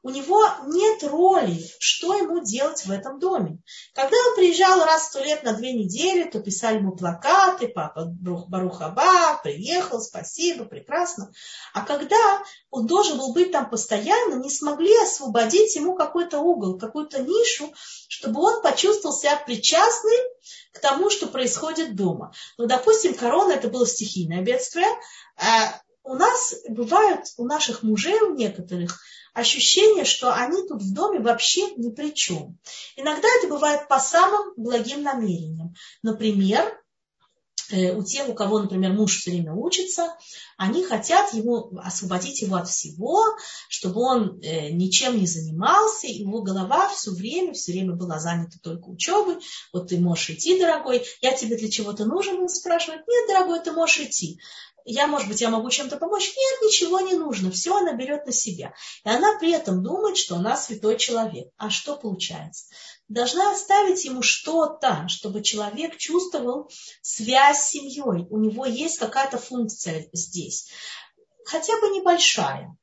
[0.03, 3.59] у него нет роли, что ему делать в этом доме.
[3.93, 8.05] Когда он приезжал раз в сто лет на две недели, то писали ему плакаты, папа
[8.05, 11.31] Барухаба, приехал, спасибо, прекрасно.
[11.73, 17.21] А когда он должен был быть там постоянно, не смогли освободить ему какой-то угол, какую-то
[17.21, 17.73] нишу,
[18.09, 20.19] чтобы он почувствовал себя причастным
[20.73, 22.33] к тому, что происходит дома.
[22.57, 24.89] Ну, допустим, корона это было стихийное бедствие,
[25.37, 28.99] а у нас бывают, у наших мужей, у некоторых,
[29.33, 32.57] ощущение, что они тут в доме вообще ни при чем.
[32.95, 35.73] Иногда это бывает по самым благим намерениям.
[36.01, 36.79] Например,
[37.73, 40.15] у тех, у кого, например, муж все время учится,
[40.57, 43.23] они хотят ему освободить его от всего,
[43.69, 48.89] чтобы он э, ничем не занимался, его голова все время, все время была занята только
[48.89, 49.37] учебой.
[49.71, 53.71] Вот ты можешь идти, дорогой, я тебе для чего-то нужен, он спрашивает, нет, дорогой, ты
[53.71, 54.39] можешь идти
[54.85, 56.33] я, может быть, я могу чем-то помочь.
[56.35, 58.73] Нет, ничего не нужно, все она берет на себя.
[59.05, 61.47] И она при этом думает, что она святой человек.
[61.57, 62.65] А что получается?
[63.09, 68.27] Должна оставить ему что-то, чтобы человек чувствовал связь с семьей.
[68.29, 70.69] У него есть какая-то функция здесь.
[71.45, 72.75] Хотя бы небольшая.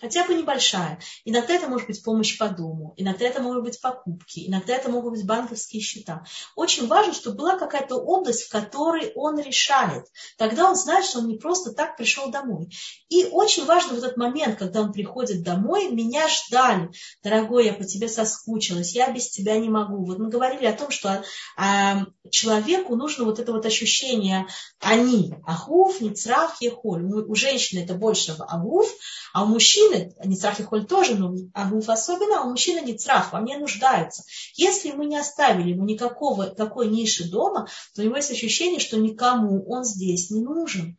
[0.00, 1.00] Хотя бы небольшая.
[1.24, 5.12] Иногда это может быть помощь по дому, иногда это могут быть покупки, иногда это могут
[5.12, 6.24] быть банковские счета.
[6.56, 10.04] Очень важно, чтобы была какая-то область, в которой он решает.
[10.36, 12.70] Тогда он знает, что он не просто так пришел домой.
[13.08, 16.90] И очень важно в этот момент, когда он приходит домой, меня ждали.
[17.22, 20.04] Дорогой, я по тебе соскучилась, я без тебя не могу.
[20.04, 21.22] Вот мы говорили о том, что
[21.56, 24.46] а, человеку нужно вот это вот ощущение
[24.80, 27.04] они, ахуф, ницрах, ехоль.
[27.04, 28.88] У женщины это больше в агуф,
[29.32, 29.46] а у
[29.88, 34.24] мужчины, ницрах и холь тоже, но агуф особенно, а у мужчины ницрах, во мне нуждаются.
[34.54, 38.98] Если мы не оставили ему никакого такой ниши дома, то у него есть ощущение, что
[38.98, 40.96] никому он здесь не нужен.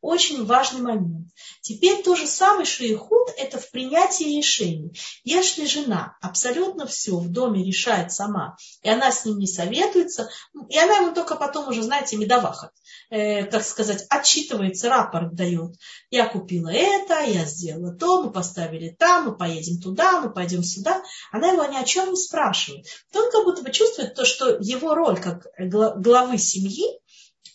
[0.00, 1.28] Очень важный момент.
[1.60, 4.98] Теперь то же самое шейхуд– это в принятии решений.
[5.24, 10.30] Если жена абсолютно все в доме решает сама, и она с ним не советуется,
[10.68, 12.72] и она ему только потом уже, знаете, медовахат,
[13.10, 15.74] э, как сказать, отчитывается, рапорт дает.
[16.08, 21.02] Я купила это, я сделала то, мы поставили там, мы поедем туда, мы пойдем сюда.
[21.30, 22.86] Она его ни о чем не спрашивает.
[23.14, 26.99] Он как будто бы чувствует то, что его роль как главы семьи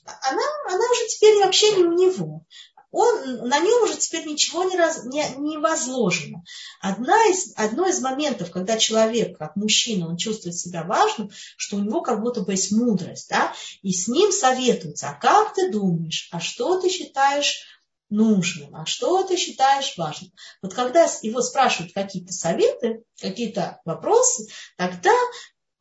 [0.06, 2.46] она, она уже теперь вообще не у него.
[2.92, 6.46] Он, на нем уже теперь ничего не, раз, не, не возложено.
[6.80, 11.82] Одна из, одно из моментов, когда человек, как мужчина, он чувствует себя важным, что у
[11.82, 16.30] него как будто бы есть мудрость, да, и с ним советуются, а как ты думаешь,
[16.32, 17.66] а что ты считаешь
[18.10, 20.32] нужным, а что ты считаешь важным.
[20.62, 25.14] Вот когда его спрашивают какие-то советы, какие-то вопросы, тогда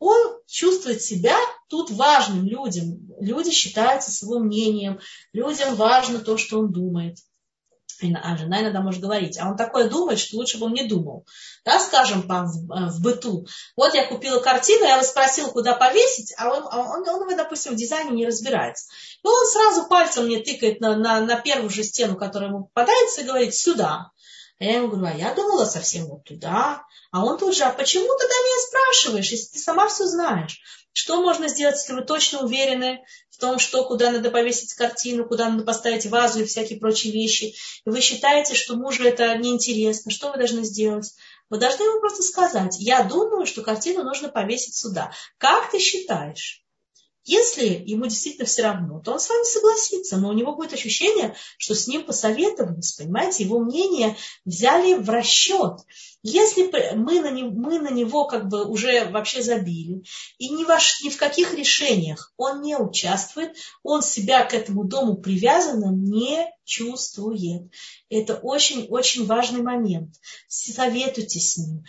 [0.01, 1.37] он чувствует себя
[1.75, 3.01] тут важным людям.
[3.21, 5.01] Люди считаются с его мнением,
[5.33, 7.17] людям важно то, что он думает.
[8.01, 11.27] А жена иногда может говорить, а он такое думает, что лучше бы он не думал.
[11.65, 13.47] Да, скажем, по, в, быту.
[13.77, 17.37] Вот я купила картину, я его спросила, куда повесить, а он, а он, он, он,
[17.37, 18.93] допустим, в дизайне не разбирается.
[19.23, 23.23] И он сразу пальцем мне тыкает на, на, на первую же стену, которая ему попадается,
[23.23, 24.11] и говорит, сюда.
[24.61, 26.85] А я ему говорю, а я думала совсем вот туда.
[27.11, 30.61] А он тут же, а почему тогда меня спрашиваешь, если ты сама все знаешь?
[30.93, 35.49] Что можно сделать, если вы точно уверены в том, что куда надо повесить картину, куда
[35.49, 40.31] надо поставить вазу и всякие прочие вещи, и вы считаете, что мужу это неинтересно, что
[40.31, 41.13] вы должны сделать?
[41.51, 45.13] Вы должны ему просто сказать, я думаю, что картину нужно повесить сюда.
[45.39, 46.64] Как ты считаешь?
[47.25, 51.35] Если ему действительно все равно, то он с вами согласится, но у него будет ощущение,
[51.57, 55.79] что с ним посоветовались, понимаете, его мнение взяли в расчет.
[56.23, 60.03] Если мы на, него, мы на него как бы уже вообще забили,
[60.37, 65.17] и ни, во, ни в каких решениях он не участвует, он себя к этому дому
[65.17, 67.71] привязанным не чувствует.
[68.11, 70.15] Это очень-очень важный момент.
[70.49, 71.85] Советуйте с ним.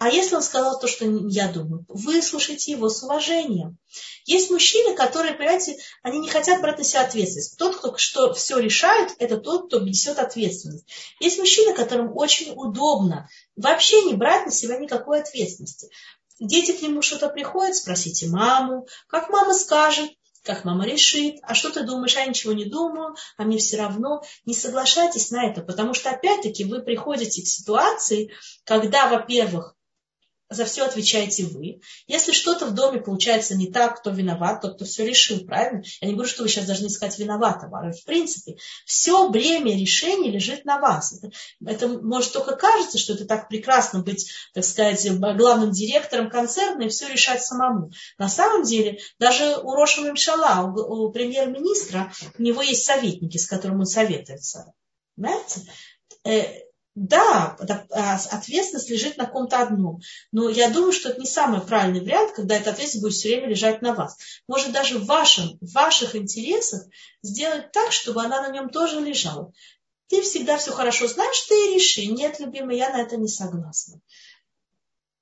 [0.00, 3.76] А если он сказал то, что я думаю, выслушайте его с уважением.
[4.24, 7.58] Есть мужчины, которые, понимаете, они не хотят брать на себя ответственность.
[7.58, 10.86] Тот, кто что все решает, это тот, кто несет ответственность.
[11.20, 15.90] Есть мужчины, которым очень удобно вообще не брать на себя никакой ответственности.
[16.38, 20.10] Дети к нему что-то приходят, спросите маму, как мама скажет,
[20.42, 24.22] как мама решит, а что ты думаешь, я ничего не думаю, а мне все равно.
[24.46, 28.32] Не соглашайтесь на это, потому что опять-таки вы приходите к ситуации,
[28.64, 29.76] когда, во-первых,
[30.50, 31.80] за все отвечаете вы.
[32.08, 35.82] Если что-то в доме получается не так, кто виноват, тот, кто все решил, правильно?
[36.00, 37.78] Я не говорю, что вы сейчас должны искать виноватого.
[37.78, 41.12] А в принципе, все бремя решения лежит на вас.
[41.12, 41.30] Это,
[41.64, 46.88] это может только кажется, что это так прекрасно быть, так сказать, главным директором концерна и
[46.88, 47.92] все решать самому.
[48.18, 53.46] На самом деле, даже у Рошева Мшала, у, у премьер-министра, у него есть советники, с
[53.46, 54.72] которыми он советуется.
[55.14, 55.60] Понимаете?
[56.96, 57.56] Да,
[57.90, 60.00] а, ответственность лежит на ком-то одном.
[60.32, 63.48] Но я думаю, что это не самый правильный вариант, когда эта ответственность будет все время
[63.48, 64.18] лежать на вас.
[64.48, 66.82] Может даже в, вашем, в ваших интересах
[67.22, 69.52] сделать так, чтобы она на нем тоже лежала.
[70.08, 72.06] Ты всегда все хорошо знаешь, ты и реши.
[72.06, 74.00] Нет, любимый, я на это не согласна.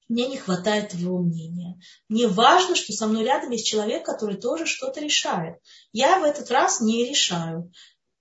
[0.09, 1.79] Мне не хватает твоего мнения.
[2.09, 5.57] Мне важно, что со мной рядом есть человек, который тоже что-то решает.
[5.93, 7.71] Я в этот раз не решаю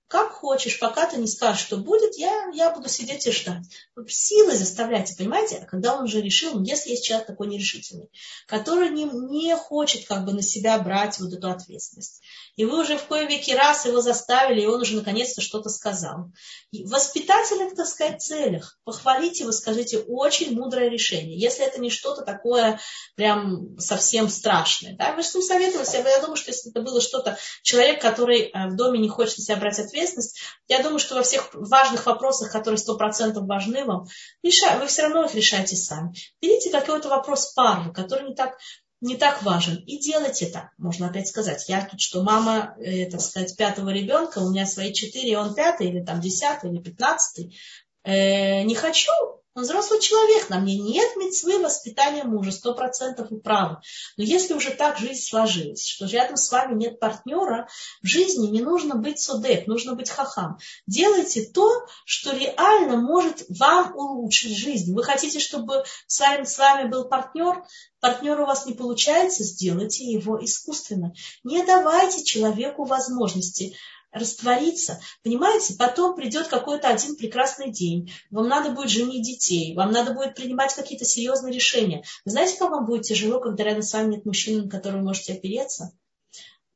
[0.08, 3.62] как хочешь, пока ты не скажешь, что будет, я, я буду сидеть и ждать.
[4.06, 5.56] Силой заставляйте, понимаете?
[5.56, 8.10] А когда он уже решил, ну, если есть человек такой нерешительный,
[8.46, 12.22] который не, не хочет как бы на себя брать вот эту ответственность,
[12.56, 16.32] и вы уже в кое веки раз его заставили, и он уже наконец-то что-то сказал.
[16.70, 21.38] И воспитательных, так сказать, целях похвалите его, скажите, очень мудрое решение.
[21.38, 22.80] Если это не что-то такое
[23.14, 24.96] прям совсем страшное.
[24.96, 25.14] Да?
[25.14, 28.76] Вы с ним советовались, я думаю, что если это было что-то, человек, который э, в
[28.76, 30.40] доме не хочет на себя брать ответственность, ответственность.
[30.68, 34.06] Я думаю, что во всех важных вопросах, которые сто процентов важны вам,
[34.42, 36.14] вы все равно их решаете сами.
[36.40, 38.56] Берите какой-то вопрос пару, который не так
[39.00, 39.76] не так важен.
[39.86, 40.72] И делайте это.
[40.76, 44.92] Можно опять сказать, я тут что, мама, э, так сказать, пятого ребенка, у меня свои
[44.92, 47.56] четыре, он пятый, или там десятый, или пятнадцатый.
[48.02, 49.12] э, не хочу,
[49.58, 53.82] он взрослый человек, на мне нет мецвы воспитания мужа, сто процентов и право.
[54.16, 57.68] Но если уже так жизнь сложилась, что рядом с вами нет партнера,
[58.00, 60.58] в жизни не нужно быть судек, нужно быть хахам.
[60.86, 61.68] Делайте то,
[62.04, 64.94] что реально может вам улучшить жизнь.
[64.94, 67.64] Вы хотите, чтобы с вами, с вами был партнер,
[67.98, 71.12] партнер у вас не получается, сделайте его искусственно.
[71.42, 73.76] Не давайте человеку возможности
[74.12, 75.00] раствориться.
[75.22, 80.34] Понимаете, потом придет какой-то один прекрасный день, вам надо будет женить детей, вам надо будет
[80.34, 82.02] принимать какие-то серьезные решения.
[82.24, 85.04] Вы знаете, как вам будет тяжело, когда рядом с вами нет мужчины, на которого вы
[85.04, 85.92] можете опереться?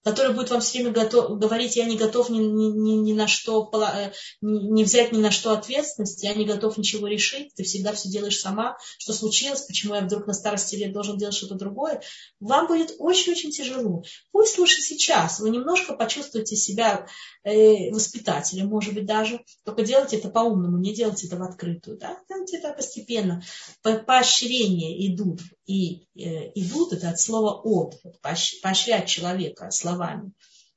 [0.05, 3.29] Который будет вам все время готов, говорить, я не готов ни, ни, ни, ни на
[3.29, 7.93] что, э, не взять ни на что ответственность, я не готов ничего решить, ты всегда
[7.93, 12.03] все делаешь сама, что случилось, почему я вдруг на старости лет должен делать что-то другое,
[12.41, 14.03] вам будет очень-очень тяжело.
[14.33, 17.07] Пусть лучше сейчас вы немножко почувствуете себя
[17.45, 22.19] э, воспитателем, может быть, даже, только делайте это по-умному, не делайте это в открытую, да?
[22.29, 23.43] делайте это постепенно.
[23.83, 25.41] По поощрения идут,
[25.73, 30.33] и э, идут, это от слова от, поощрять человека, слова словами.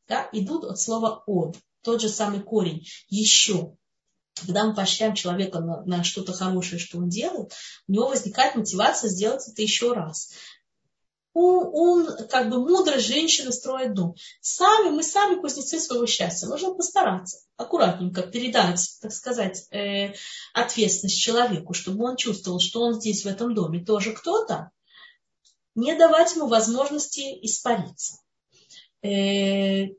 [0.08, 3.76] Да, идут от слова «од», тот же самый корень «еще».
[4.46, 7.54] Когда мы поощряем человека на, на что-то хорошее, что он делает,
[7.88, 10.32] у него возникает мотивация сделать это еще раз.
[11.34, 14.16] Он, как бы мудрая женщина строит дом.
[14.42, 16.48] Сами, мы сами кузнецы своего счастья.
[16.48, 20.14] Нужно постараться аккуратненько передать, так сказать, э,
[20.54, 24.72] ответственность человеку, чтобы он чувствовал, что он здесь, в этом доме, тоже кто-то.
[25.76, 28.18] Не давать ему возможности испариться.
[29.04, 29.90] Э,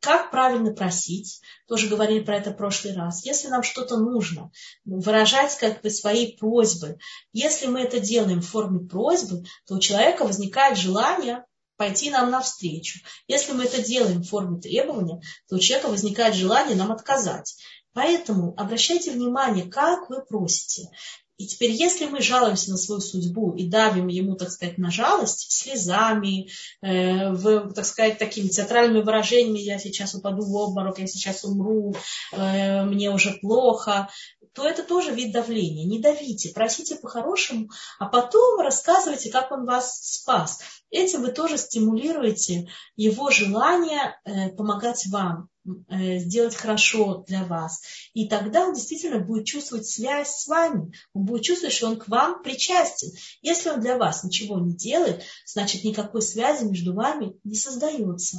[0.00, 3.24] как правильно просить, тоже говорили про это в прошлый раз.
[3.24, 4.50] Если нам что-то нужно,
[4.84, 6.98] выражать как бы свои просьбы.
[7.32, 11.46] Если мы это делаем в форме просьбы, то у человека возникает желание
[11.76, 13.00] пойти нам навстречу.
[13.28, 17.56] Если мы это делаем в форме требования, то у человека возникает желание нам отказать.
[17.94, 20.90] Поэтому обращайте внимание, как вы просите.
[21.36, 25.50] И теперь, если мы жалуемся на свою судьбу и давим ему, так сказать, на жалость
[25.50, 26.48] слезами,
[26.80, 31.96] э, в, так сказать, такими театральными выражениями, я сейчас упаду в обморок, я сейчас умру,
[32.32, 34.08] э, мне уже плохо,
[34.54, 35.84] то это тоже вид давления.
[35.84, 40.60] Не давите, просите по-хорошему, а потом рассказывайте, как он вас спас.
[40.90, 45.48] Этим вы тоже стимулируете его желание э, помогать вам,
[45.88, 47.82] э, сделать хорошо для вас.
[48.12, 50.92] И тогда он действительно будет чувствовать связь с вами.
[51.14, 53.10] Он будет чувствовать, что он к вам причастен.
[53.42, 58.38] Если он для вас ничего не делает, значит никакой связи между вами не создается.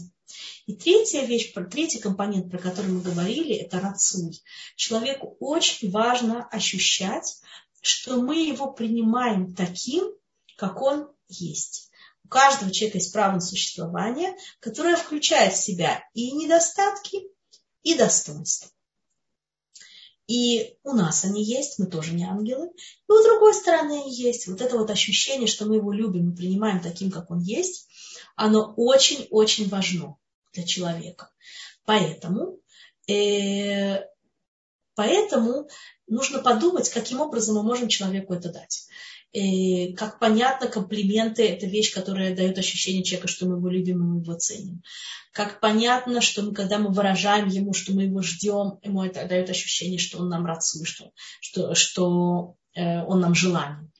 [0.65, 4.41] И третья вещь, третий компонент, про который мы говорили, это рацуй.
[4.75, 7.41] Человеку очень важно ощущать,
[7.81, 10.11] что мы его принимаем таким,
[10.57, 11.91] как он есть.
[12.23, 17.21] У каждого человека есть право на существование, которое включает в себя и недостатки,
[17.83, 18.71] и достоинства.
[20.27, 22.71] И у нас они есть, мы тоже не ангелы.
[23.07, 24.47] И у другой стороны есть.
[24.47, 27.87] Вот это вот ощущение, что мы его любим и принимаем таким, как он есть,
[28.35, 30.17] оно очень-очень важно
[30.53, 31.29] для человека.
[31.85, 32.59] Поэтому,
[33.07, 34.03] э,
[34.95, 35.69] поэтому
[36.07, 38.87] нужно подумать, каким образом мы можем человеку это дать.
[39.31, 43.99] И, э, как понятно, комплименты– это вещь, которая дает ощущение человека, что мы его любим
[43.99, 44.81] мы его ценим.
[45.33, 49.49] Как понятно, что мы, когда мы выражаем ему, что мы его ждем, ему это дает
[49.49, 51.11] ощущение, что он нам рацу, что,
[51.41, 53.91] что, что э, он нам желанен.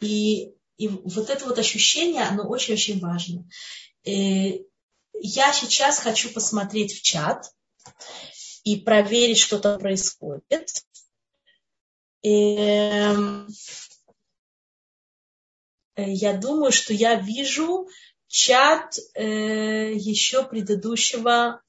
[0.00, 3.46] И, и вот это вот ощущение, оно очень-очень важно.
[4.02, 4.64] И э,
[5.12, 7.54] я сейчас хочу посмотреть в чат
[8.64, 10.70] и проверить, что там происходит.
[12.22, 13.46] И, эм,
[15.96, 17.86] я думаю, что я вижу
[18.26, 21.60] чат э, еще предыдущего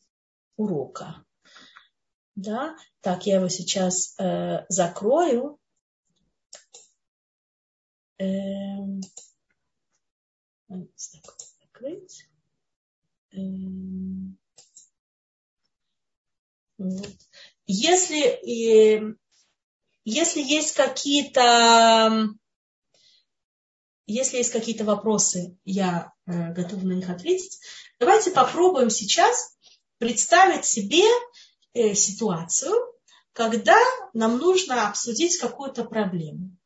[0.56, 1.26] урока.
[2.36, 2.78] Да?
[3.02, 5.60] Так, я его сейчас э, закрою.
[8.22, 9.02] Эм.
[10.70, 10.88] Эм,
[17.66, 19.18] если,
[20.04, 22.30] если есть какие-то
[24.06, 27.60] если есть какие-то вопросы, я э, готова на них ответить.
[27.98, 29.56] Давайте попробуем сейчас
[30.00, 31.06] представить себе
[31.74, 32.74] э, ситуацию,
[33.32, 33.78] когда
[34.14, 36.58] нам нужно обсудить какую-то проблему.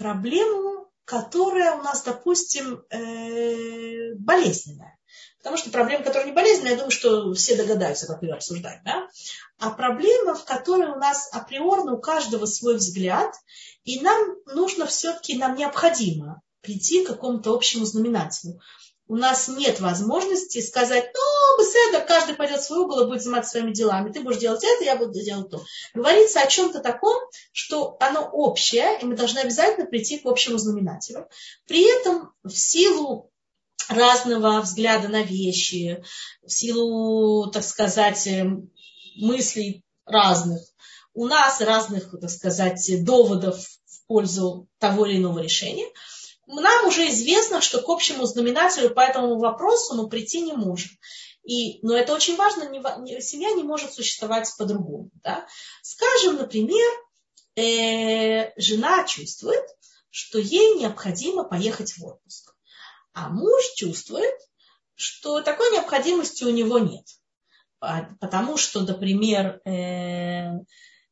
[0.00, 4.98] Проблему, которая у нас, допустим, э, болезненная.
[5.36, 8.80] Потому что проблема, которая не болезненная, я думаю, что все догадаются, как ее обсуждать.
[8.82, 9.08] Да?
[9.58, 13.34] А проблема, в которой у нас априорно у каждого свой взгляд,
[13.84, 18.58] и нам нужно все-таки, нам необходимо прийти к какому-то общему знаменателю.
[19.10, 23.50] У нас нет возможности сказать, ну, беседа, каждый пойдет в свой угол и будет заниматься
[23.50, 24.12] своими делами.
[24.12, 25.64] Ты будешь делать это, я буду делать то.
[25.94, 31.28] Говорится о чем-то таком, что оно общее, и мы должны обязательно прийти к общему знаменателю.
[31.66, 33.32] При этом в силу
[33.88, 36.04] разного взгляда на вещи,
[36.44, 38.28] в силу, так сказать,
[39.16, 40.62] мыслей разных,
[41.14, 45.88] у нас разных, так сказать, доводов в пользу того или иного решения–
[46.52, 50.90] нам уже известно, что к общему знаменателю по этому вопросу мы прийти не можем.
[51.42, 55.10] И, но это очень важно, не, семья не может существовать по-другому.
[55.22, 55.46] Да?
[55.82, 56.86] Скажем, например,
[57.56, 59.64] э, жена чувствует,
[60.10, 62.54] что ей необходимо поехать в отпуск.
[63.12, 64.34] А муж чувствует,
[64.94, 67.06] что такой необходимости у него нет.
[67.78, 70.58] Потому что, например, э,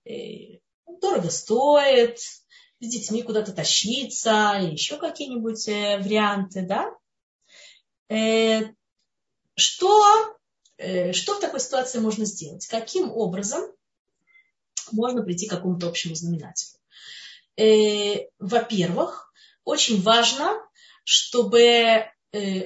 [0.05, 0.59] э,
[1.01, 2.19] дорого стоит,
[2.81, 6.95] с детьми куда-то тащиться, еще какие-нибудь э, варианты, да?
[8.09, 8.73] Э,
[9.55, 10.37] что,
[10.77, 12.67] э, что в такой ситуации можно сделать?
[12.67, 13.65] Каким образом
[14.93, 16.79] можно прийти к какому-то общему знаменателю?
[18.39, 19.33] Во-первых,
[19.65, 20.57] очень важно,
[21.03, 22.05] чтобы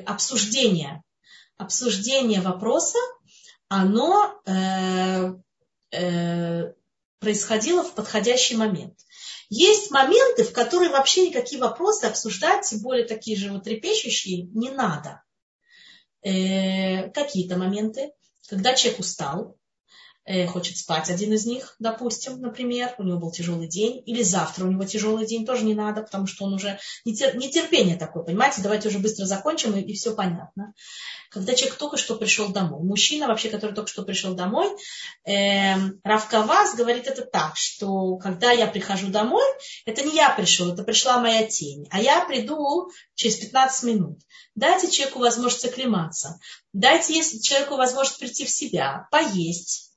[0.05, 1.03] обсуждение,
[1.57, 2.99] обсуждение вопроса,
[3.69, 4.43] оно
[7.21, 8.99] происходило в подходящий момент.
[9.55, 14.71] Есть моменты, в которые вообще никакие вопросы обсуждать, тем более такие же вот трепещущие, не
[14.71, 15.23] надо.
[16.23, 18.15] Э, какие-то моменты,
[18.49, 19.59] когда человек устал,
[20.49, 24.71] хочет спать, один из них, допустим, например, у него был тяжелый день, или завтра у
[24.71, 28.99] него тяжелый день, тоже не надо, потому что он уже нетерпение такое, понимаете, давайте уже
[28.99, 30.75] быстро закончим, и, и все понятно
[31.33, 32.85] когда человек только что пришел домой.
[32.85, 34.71] Мужчина вообще, который только что пришел домой,
[35.25, 39.45] э, Равкавас говорит это так, что когда я прихожу домой,
[39.87, 44.19] это не я пришел, это пришла моя тень, а я приду через 15 минут.
[44.55, 46.39] Дайте человеку возможность оклематься,
[46.75, 49.92] дайте человеку возможность прийти в себя, поесть.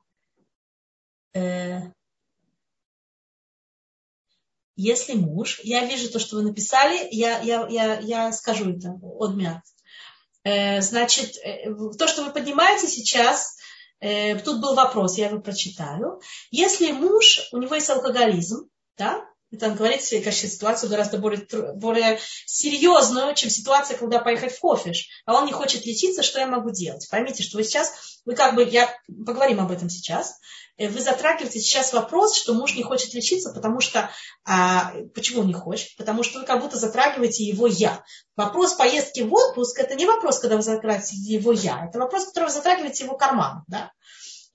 [1.36, 1.92] Э,
[4.78, 9.62] если муж, я вижу то, что вы написали, я, я, я, я скажу это, одмят.
[10.44, 13.58] Э, значит, э, то, что вы поднимаете сейчас,
[14.44, 16.22] тут был вопрос, я его прочитаю.
[16.52, 19.26] Если муж, у него есть алкоголизм, да,
[19.56, 25.08] это он говорит, конечно, ситуацию гораздо более, более серьезную, чем ситуация, когда поехать в кофеш,
[25.26, 27.08] а он не хочет лечиться, что я могу делать?
[27.10, 30.36] Поймите, что вы сейчас, вы как бы, я поговорим об этом сейчас,
[30.78, 34.10] Э, вы затрагиваете сейчас вопрос, что муж не хочет лечиться, потому что...
[34.46, 35.96] А, почему не хочет?
[35.98, 38.04] Потому что вы как будто затрагиваете его «я».
[38.36, 41.86] Вопрос поездки в отпуск– это не вопрос, когда вы затрагиваете его «я».
[41.88, 43.64] Это вопрос, который вы затрагиваете его карман.
[43.68, 43.92] Да?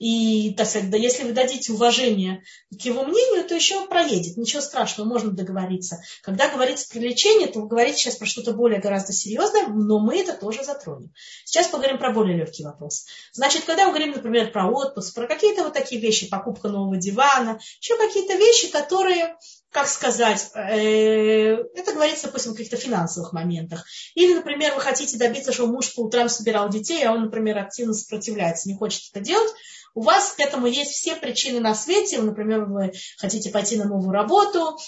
[0.00, 4.38] И так сказать, если вы дадите уважение к его мнению, то еще проедет.
[4.38, 6.00] Ничего страшного, можно договориться.
[6.22, 10.18] Когда говорится про лечение, то вы говорите сейчас про что-то более гораздо серьезное, но мы
[10.18, 11.12] это тоже затронем.
[11.44, 13.04] Сейчас поговорим про более легкий вопрос.
[13.34, 17.60] Значит, когда мы говорим, например, про отпуск, про какие-то вот такие вещи, покупка нового дивана,
[17.78, 19.36] еще какие-то вещи, которые
[19.70, 23.84] как сказать, э, это говорится, допустим, в каких-то финансовых моментах.
[24.16, 27.94] Или, например, вы хотите добиться, чтобы муж по утрам собирал детей, а он, например, активно
[27.94, 29.52] сопротивляется, не хочет это делать,
[29.94, 32.20] у вас к этому есть все причины на свете.
[32.20, 34.78] Например, вы хотите пойти на новую работу,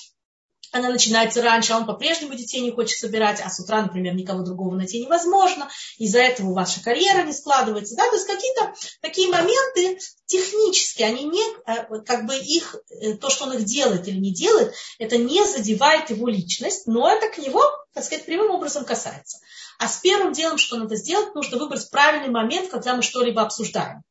[0.72, 4.42] она начинается раньше, а он по-прежнему детей не хочет собирать, а с утра, например, никого
[4.42, 7.94] другого найти невозможно, из-за этого ваша карьера не складывается.
[7.94, 8.08] Да?
[8.08, 8.72] То есть какие-то
[9.02, 14.08] такие моменты технические, они не, э, как бы их, э, то, что он их делает
[14.08, 18.50] или не делает, это не задевает его личность, но это к него, так сказать, прямым
[18.50, 19.38] образом касается.
[19.78, 24.02] А с первым делом, что надо сделать, нужно выбрать правильный момент, когда мы что-либо обсуждаем.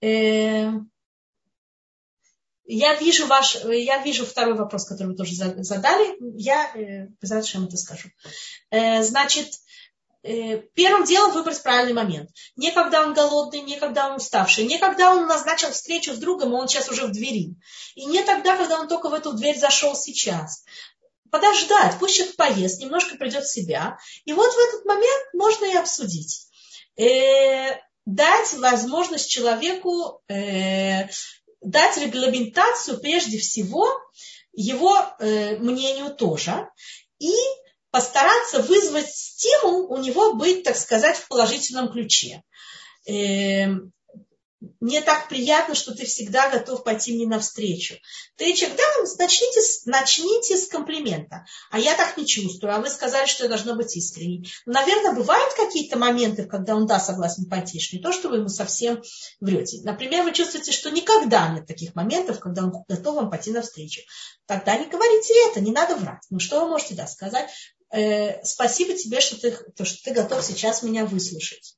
[0.00, 0.70] Э,
[2.64, 6.16] я вижу ваш, я вижу второй вопрос, который вы тоже задали.
[6.38, 8.10] Я э, безразлично это скажу.
[8.70, 9.48] Э, значит,
[10.22, 12.30] первым делом выбрать правильный момент.
[12.56, 16.50] Не когда он голодный, не когда он уставший, не когда он назначил встречу с другом,
[16.50, 17.54] и он сейчас уже в двери.
[17.94, 20.64] И не тогда, когда он только в эту дверь зашел сейчас.
[21.30, 23.96] Подождать, пусть человек поест, немножко придет в себя.
[24.24, 26.48] И вот в этот момент можно и обсудить
[28.08, 31.08] дать возможность человеку, э,
[31.60, 33.86] дать регламентацию прежде всего
[34.52, 36.70] его э, мнению тоже
[37.18, 37.34] и
[37.90, 42.42] постараться вызвать стимул у него быть, так сказать, в положительном ключе.
[43.06, 43.66] Э,
[44.80, 47.94] мне так приятно, что ты всегда готов пойти мне навстречу.
[48.36, 51.44] Ты человек, да, начните, начните с комплимента.
[51.70, 54.50] А я так не чувствую, а вы сказали, что я должна быть искренней.
[54.66, 59.02] Наверное, бывают какие-то моменты, когда он, да, согласен пойти, не то, что вы ему совсем
[59.40, 59.80] врете.
[59.84, 64.00] Например, вы чувствуете, что никогда нет таких моментов, когда он готов вам пойти навстречу.
[64.46, 66.22] Тогда не говорите это, не надо врать.
[66.30, 67.48] Ну, что вы можете, да, сказать?
[67.90, 71.76] э, спасибо тебе, что ты, то, что ты готов сейчас меня выслушать.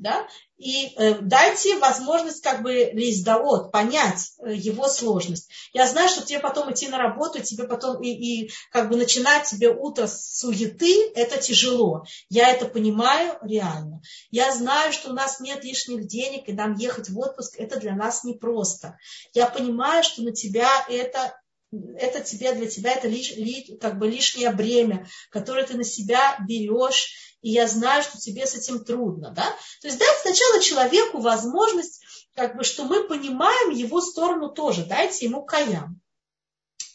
[0.00, 0.26] Да?
[0.56, 5.50] И э, дайте возможность как бы лиздаот, понять э, его сложность.
[5.74, 9.44] Я знаю, что тебе потом идти на работу, тебе потом и, и как бы начинать
[9.44, 12.06] тебе утро с суеты, это тяжело.
[12.30, 14.00] Я это понимаю реально.
[14.30, 17.94] Я знаю, что у нас нет лишних денег, и нам ехать в отпуск, это для
[17.94, 18.96] нас непросто.
[19.34, 21.34] Я понимаю, что на тебя это
[21.72, 26.36] это тебе, для тебя это лиш, ли, как бы лишнее бремя, которое ты на себя
[26.48, 29.30] берешь, и я знаю, что тебе с этим трудно.
[29.30, 29.44] Да?
[29.80, 32.02] То есть дать сначала человеку возможность,
[32.34, 36.00] как бы, что мы понимаем его сторону тоже, дайте ему каям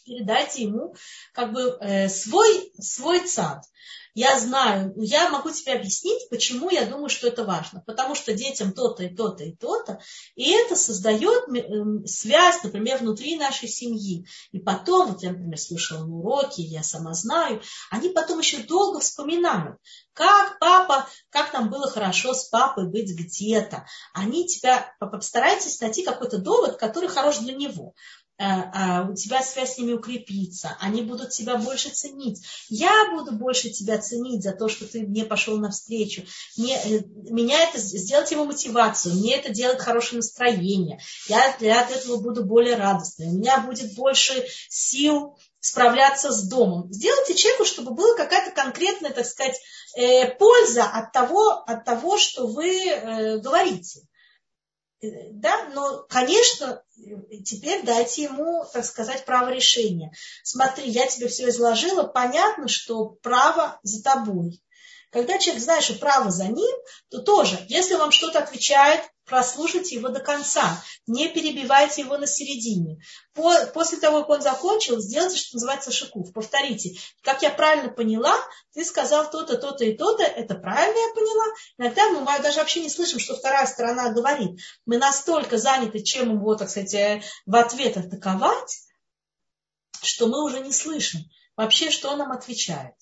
[0.06, 0.94] передайте ему
[1.32, 3.64] как бы э, свой, свой цад
[4.16, 7.82] я знаю, я могу тебе объяснить, почему я думаю, что это важно.
[7.86, 10.00] Потому что детям то-то и то-то и то-то.
[10.36, 14.26] И это создает эм, связь, например, внутри нашей семьи.
[14.52, 17.60] И потом, вот я, например, слушала уроки, я сама знаю,
[17.90, 19.76] они потом еще долго вспоминают,
[20.14, 23.84] как папа, как нам было хорошо с папой быть где-то.
[24.14, 27.92] Они тебя, постарайтесь найти какой-то довод, который хорош для него.
[28.38, 32.42] Э, а, у тебя связь с ними укрепится, они будут тебя больше ценить.
[32.68, 36.22] Я буду больше тебя ценить за то, что ты мне пошел навстречу.
[36.58, 41.00] Мне, э, меня это сделать ему мотивацию, мне это делает хорошее настроение.
[41.28, 43.28] Я для этого буду более радостной.
[43.28, 46.92] У меня будет больше сил справляться с домом.
[46.92, 49.58] Сделайте человеку, чтобы была какая-то конкретная, так сказать,
[49.96, 54.02] э, польза от того, от того, что вы говорите.
[55.32, 56.82] Да, но, конечно,
[57.44, 60.12] теперь дайте ему, так сказать, право решения.
[60.42, 64.62] Смотри, я тебе все изложила, понятно, что право за тобой.
[65.10, 66.76] Когда человек знает, что право за ним,
[67.10, 73.00] то тоже, если вам что-то отвечает, прослушайте его до конца, не перебивайте его на середине.
[73.34, 76.32] после того, как он закончил, сделайте, что называется, шикув.
[76.32, 78.34] Повторите, как я правильно поняла,
[78.72, 81.44] ты сказал то-то, то-то и то-то, это правильно я поняла.
[81.76, 84.60] Иногда мы даже вообще не слышим, что вторая сторона говорит.
[84.86, 88.78] Мы настолько заняты, чем его, так сказать, э, в ответ атаковать,
[90.02, 91.20] что мы уже не слышим
[91.56, 92.94] вообще, что он нам отвечает.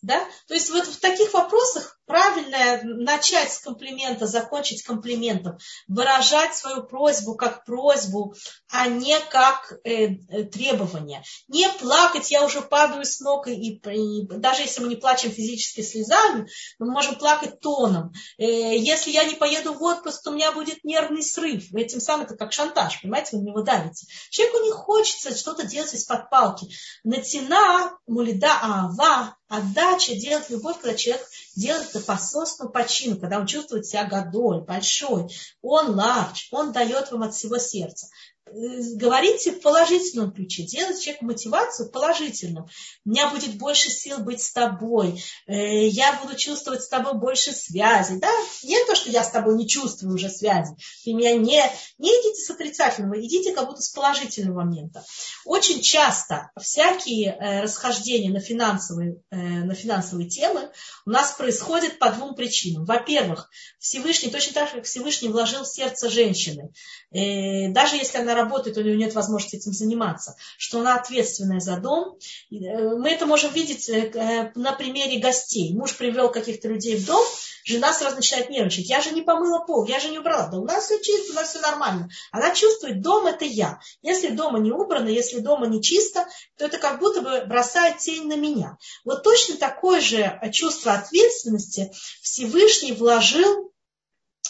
[0.00, 0.24] Да?
[0.46, 7.36] То есть вот в таких вопросах правильно начать с комплимента, закончить комплиментом, выражать свою просьбу
[7.36, 8.34] как просьбу,
[8.70, 11.22] а не как э, э, требование.
[11.48, 15.82] Не плакать, я уже падаю с ног, и, и даже если мы не плачем физически
[15.82, 16.48] слезами,
[16.78, 18.12] мы можем плакать тоном.
[18.38, 21.72] Э, если я не поеду в отпуск, то у меня будет нервный срыв.
[21.74, 24.06] Этим самым это как шантаж, понимаете, вы на него давите.
[24.30, 26.68] Человеку не хочется что-то делать из-под палки.
[27.04, 31.26] Натина, мулида, ава, отдача, делать любовь, когда человек
[31.58, 35.28] делает это по собственному почину, когда он чувствует себя годой, большой,
[35.60, 38.06] он ларч, он дает вам от всего сердца.
[38.52, 42.66] Э, говорите в положительном ключе, делайте человеку мотивацию положительным.
[43.04, 47.52] У меня будет больше сил быть с тобой, э, я буду чувствовать с тобой больше
[47.52, 48.18] связи.
[48.18, 48.30] Да?
[48.62, 50.74] Не то, что я с тобой не чувствую уже связи.
[51.04, 51.62] Ты меня не,
[51.98, 55.04] не идите с отрицательного, идите как будто с положительного момента.
[55.44, 60.70] Очень часто всякие э, расхождения на финансовые, на финансовые темы
[61.06, 62.84] у нас происходят по двум причинам.
[62.84, 66.70] Во-первых, Всевышний, точно так же, как Всевышний вложил в сердце женщины,
[67.10, 72.18] даже если она работает, у нее нет возможности этим заниматься, что она ответственная за дом.
[72.50, 75.74] Э, мы это можем видеть э, э, на примере гостей.
[75.74, 77.24] Муж привел каких-то людей в дом,
[77.64, 78.88] жена сразу начинает нервничать.
[78.88, 80.48] Я же не помыла пол, я же не убрала.
[80.48, 82.08] Да у нас все чисто, у нас все нормально.
[82.32, 83.80] Она чувствует, дом это я.
[84.02, 86.26] Если дома не убрано, если дома не чисто,
[86.56, 88.78] то это как будто бы бросает тень на меня.
[89.04, 93.72] Вот точно такое же чувство ответственности Всевышний вложил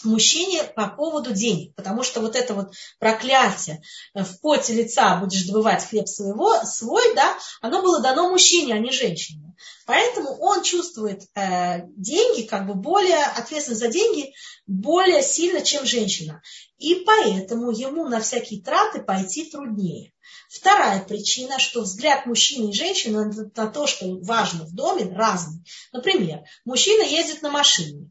[0.04, 3.82] мужчине по поводу денег, потому что вот это вот проклятие
[4.14, 8.78] э, в поте лица будешь добывать хлеб своего, свой, да, оно было дано мужчине, а
[8.78, 9.54] не женщине.
[9.86, 14.32] Поэтому он чувствует э, деньги, как бы более ответственность за деньги
[14.66, 16.42] более сильно, чем женщина.
[16.78, 20.12] И поэтому ему на всякие траты пойти труднее.
[20.48, 25.64] Вторая причина, что взгляд мужчины и женщины на, на то, что важно в доме, разный.
[25.92, 28.10] Например, мужчина ездит на машине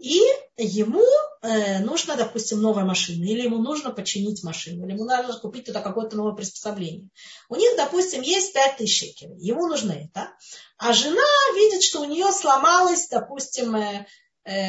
[0.00, 0.18] и
[0.56, 1.04] ему
[1.42, 5.82] э, нужно, допустим, новая машина, или ему нужно починить машину, или ему нужно купить туда
[5.82, 7.08] какое-то новое приспособление.
[7.50, 10.32] У них, допустим, есть 5 тысяч шекелей, ему нужно это.
[10.78, 11.22] А жена
[11.54, 14.06] видит, что у нее сломалась, допустим, э,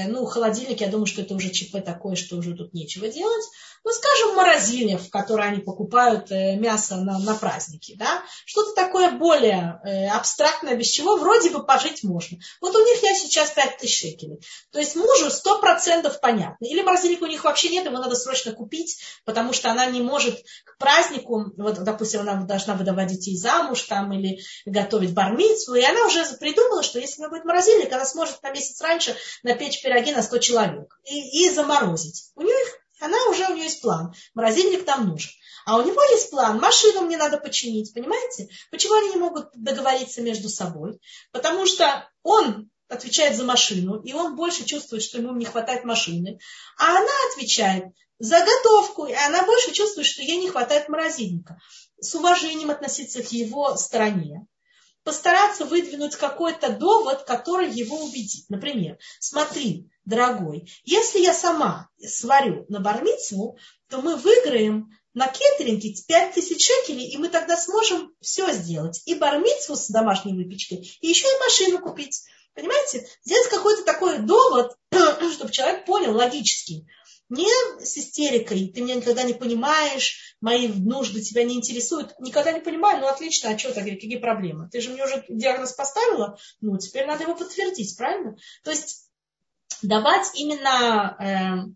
[0.07, 3.45] ну, холодильник, я думаю, что это уже ЧП такое, что уже тут нечего делать
[3.83, 9.11] ну, скажем, морозильня, в которой они покупают э, мясо на, на праздники, да, что-то такое
[9.11, 12.37] более э, абстрактное, без чего вроде бы пожить можно.
[12.61, 14.39] Вот у них я сейчас 5 тысяч шекелей.
[14.71, 16.63] То есть мужу 100% понятно.
[16.63, 20.43] Или морозильника у них вообще нет, его надо срочно купить, потому что она не может
[20.63, 26.05] к празднику, вот, допустим, она должна выдавать детей замуж там, или готовить бармицу, и она
[26.05, 30.11] уже придумала, что если у нее будет морозильник, она сможет на месяц раньше напечь пироги
[30.11, 32.31] на 100 человек и, и заморозить.
[32.35, 34.13] У нее их она уже, у нее есть план.
[34.35, 35.31] Морозильник там нужен.
[35.65, 36.59] А у него есть план.
[36.59, 37.93] Машину мне надо починить.
[37.93, 38.49] Понимаете?
[38.69, 40.99] Почему они не могут договориться между собой?
[41.31, 46.39] Потому что он отвечает за машину, и он больше чувствует, что ему не хватает машины.
[46.77, 47.85] А она отвечает
[48.19, 51.59] за готовку, и она больше чувствует, что ей не хватает морозильника.
[51.99, 54.45] С уважением относиться к его стороне
[55.03, 58.45] постараться выдвинуть какой-то довод, который его убедит.
[58.49, 63.57] Например, смотри, дорогой, если я сама сварю на бармицу,
[63.89, 69.01] то мы выиграем на кеттеринге 5 тысяч шекелей, и мы тогда сможем все сделать.
[69.05, 72.23] И бармицу с домашней выпечкой, и еще и машину купить.
[72.53, 73.07] Понимаете?
[73.23, 74.75] Сделать какой-то такой довод,
[75.33, 76.87] чтобы человек понял логически,
[77.31, 77.47] не
[77.79, 82.13] с истерикой, ты меня никогда не понимаешь, мои нужды тебя не интересуют.
[82.19, 84.69] Никогда не понимаю, ну отлично, а что тогда, какие проблемы?
[84.69, 88.35] Ты же мне уже диагноз поставила, ну теперь надо его подтвердить, правильно?
[88.65, 89.09] То есть
[89.81, 91.71] давать именно,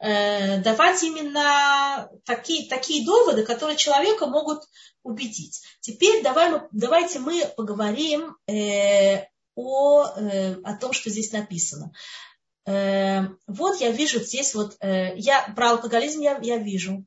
[0.00, 4.64] э, э, давать именно такие, такие доводы, которые человека могут
[5.04, 5.62] убедить.
[5.78, 11.92] Теперь давай давайте мы поговорим э, о, э, о том, что здесь написано.
[12.66, 17.06] Э, вот я вижу здесь вот, э, я про алкоголизм я, я вижу.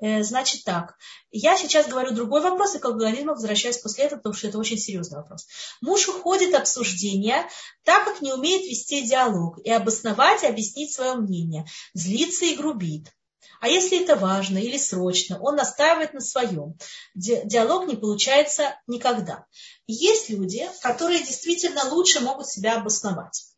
[0.00, 0.96] Э, значит так,
[1.30, 4.78] я сейчас говорю другой вопрос, и к алкоголизму возвращаюсь после этого, потому что это очень
[4.78, 5.46] серьезный вопрос.
[5.80, 7.48] Муж уходит обсуждения,
[7.84, 11.64] так как не умеет вести диалог и обосновать, и объяснить свое мнение,
[11.94, 13.08] злится и грубит.
[13.60, 16.78] А если это важно или срочно, он настаивает на своем.
[17.14, 19.46] Диалог не получается никогда.
[19.88, 23.48] Есть люди, которые действительно лучше могут себя обосновать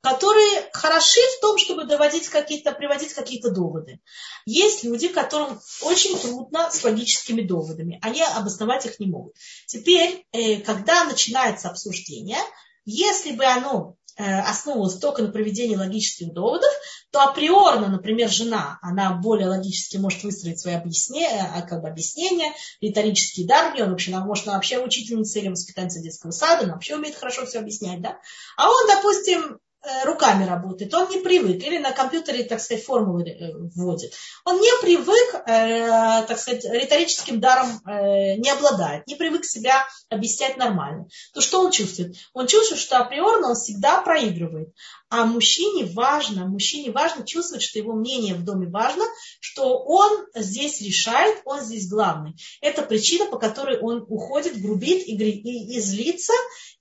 [0.00, 4.00] которые хороши в том, чтобы доводить какие-то, приводить какие-то доводы.
[4.46, 7.98] Есть люди, которым очень трудно с логическими доводами.
[8.02, 9.34] Они обосновать их не могут.
[9.66, 12.38] Теперь, э, когда начинается обсуждение,
[12.84, 16.70] если бы оно э, основывалось только на проведении логических доводов,
[17.10, 22.52] то априорно, например, жена, она более логически может выстроить свои объяснения, э, как бы объяснения,
[22.80, 26.94] риторический дар, он вообще, она, может, она вообще учительница или воспитательница детского сада, она вообще
[26.94, 28.18] умеет хорошо все объяснять, да?
[28.56, 29.58] А он, допустим,
[30.04, 34.12] руками работает, он не привык, или на компьютере, так сказать, формулы э, вводит.
[34.44, 40.56] Он не привык, э, так сказать, риторическим даром э, не обладает, не привык себя объяснять
[40.56, 41.06] нормально.
[41.32, 42.16] То что он чувствует?
[42.32, 44.68] Он чувствует, что априорно он всегда проигрывает.
[45.10, 49.04] А мужчине важно, мужчине важно чувствовать, что его мнение в доме важно,
[49.40, 52.34] что он здесь решает, он здесь главный.
[52.60, 56.34] Это причина, по которой он уходит, грубит и, и, и злится,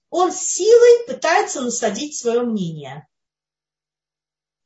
[0.09, 3.07] он силой пытается насадить свое мнение.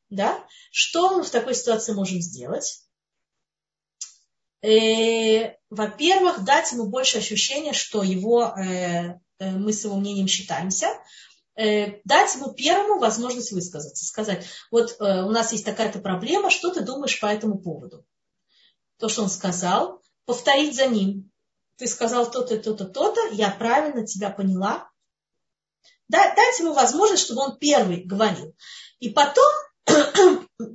[0.09, 0.45] Да?
[0.71, 2.85] Что мы в такой ситуации можем сделать?
[4.61, 10.87] Э, во-первых, дать ему больше ощущения, что его, э, э, мы с его мнением считаемся.
[11.55, 14.05] Э, дать ему первому возможность высказаться.
[14.05, 18.05] Сказать, вот э, у нас есть такая-то проблема, что ты думаешь по этому поводу?
[18.97, 21.31] То, что он сказал, повторить за ним.
[21.77, 24.90] Ты сказал то-то, то-то, то-то, я правильно тебя поняла,
[26.11, 28.53] дать ему возможность, чтобы он первый говорил.
[28.99, 29.51] И потом,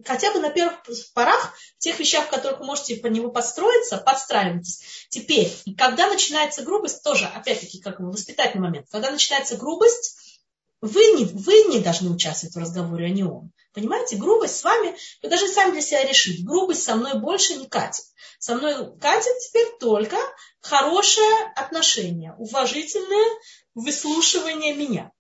[0.05, 0.75] хотя бы на первых
[1.15, 5.07] порах, в тех вещах, в которых вы можете по нему подстроиться, подстраивайтесь.
[5.09, 10.41] Теперь, когда начинается грубость, тоже, опять-таки, как воспитательный момент, когда начинается грубость,
[10.81, 13.51] вы не, вы не должны участвовать в разговоре, а не он.
[13.73, 17.67] Понимаете, грубость с вами, вы должны сами для себя решить, грубость со мной больше не
[17.67, 18.05] катит.
[18.39, 20.17] Со мной катит теперь только
[20.61, 23.27] хорошее отношение, уважительное
[23.75, 25.13] выслушивание меня.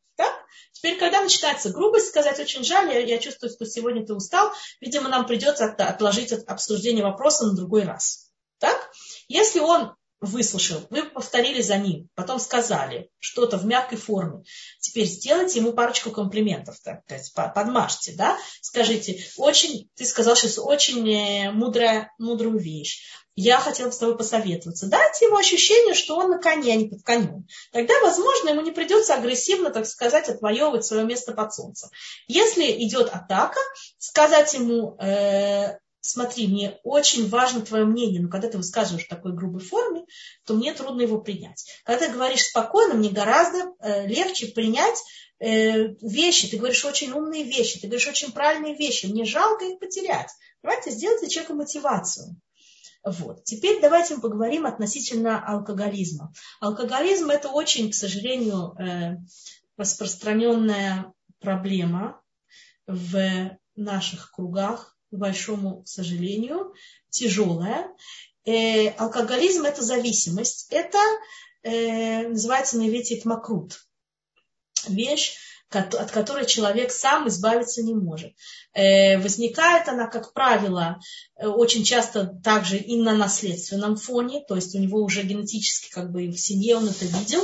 [0.77, 5.09] Теперь, когда начинается грубость, сказать очень жаль, я, я чувствую, что сегодня ты устал, видимо,
[5.09, 8.31] нам придется отложить обсуждение вопроса на другой раз.
[8.59, 8.91] Так?
[9.27, 9.95] Если он
[10.27, 14.45] выслушал, вы повторили за ним, потом сказали что-то в мягкой форме.
[14.81, 18.37] Теперь сделайте ему парочку комплиментов, так сказать, подмажьте, да?
[18.61, 23.03] Скажите, очень, ты сказал сейчас очень э, мудрая, мудрую вещь
[23.37, 24.89] я хотела бы с тобой посоветоваться.
[24.89, 27.47] Дайте ему ощущение, что он на коне, а не под конем.
[27.71, 31.91] Тогда, возможно, ему не придется агрессивно, так сказать, отвоевывать свое место под солнцем.
[32.27, 33.61] Если идет атака,
[33.99, 35.79] сказать ему, э,
[36.11, 40.05] смотри, мне очень важно твое мнение, но когда ты высказываешь в такой грубой форме,
[40.45, 41.67] то мне трудно его принять.
[41.85, 44.99] Когда ты говоришь спокойно, мне гораздо э, легче принять
[45.39, 49.79] э, вещи, ты говоришь очень умные вещи, ты говоришь очень правильные вещи, мне жалко их
[49.79, 50.31] потерять.
[50.63, 52.37] Давайте сделать для человека мотивацию.
[53.05, 53.45] Вот.
[53.45, 56.33] Теперь давайте поговорим относительно алкоголизма.
[56.61, 59.19] Алкоголизм это очень, к сожалению, э,
[59.77, 62.21] распространенная проблема
[62.87, 66.75] в наших кругах, к большому сожалению,
[67.11, 67.89] тяжелая.
[68.45, 70.69] Э, алкоголизм это зависимость.
[70.71, 70.99] Это
[71.63, 73.87] э, называется на иврите макрут.
[74.89, 75.37] Вещь,
[75.71, 78.33] от которой человек сам избавиться не может.
[78.73, 81.01] Э, возникает она, как правило,
[81.37, 86.13] э, очень часто также и на наследственном фоне, то есть у него уже генетически как
[86.13, 87.43] бы в семье он это видел,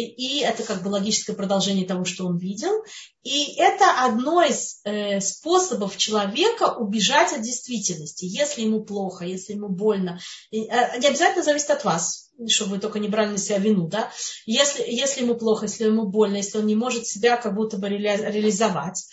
[0.00, 2.84] и это как бы логическое продолжение того, что он видел.
[3.22, 8.24] И это одно из э, способов человека убежать от действительности.
[8.24, 10.18] Если ему плохо, если ему больно,
[10.50, 14.10] не обязательно зависит от вас чтобы вы только не брали на себя вину, да,
[14.46, 17.88] если, если ему плохо, если ему больно, если он не может себя как будто бы
[17.88, 19.06] реализовать,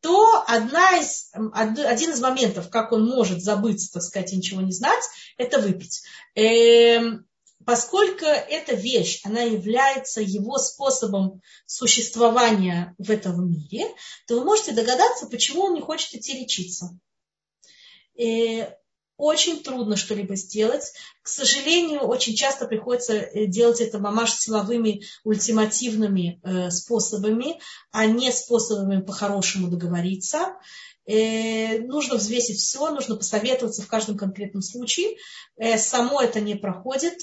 [0.00, 4.72] то одна из, один из моментов, как он может забыться, так сказать, и ничего не
[4.72, 5.02] знать,
[5.36, 6.02] это выпить.
[6.34, 7.26] Эм,
[7.64, 13.86] поскольку эта вещь, она является его способом существования в этом мире,
[14.26, 16.98] то вы можете догадаться, почему он не хочет идти лечиться.
[18.18, 18.74] Э,
[19.20, 20.94] очень трудно что-либо сделать.
[21.22, 27.60] К сожалению, очень часто приходится э, делать это мамаш силовыми ультимативными э, способами,
[27.92, 30.56] а не способами по-хорошему договориться.
[31.04, 35.16] Э, нужно взвесить все, нужно посоветоваться в каждом конкретном случае.
[35.76, 37.18] Само это не проходит.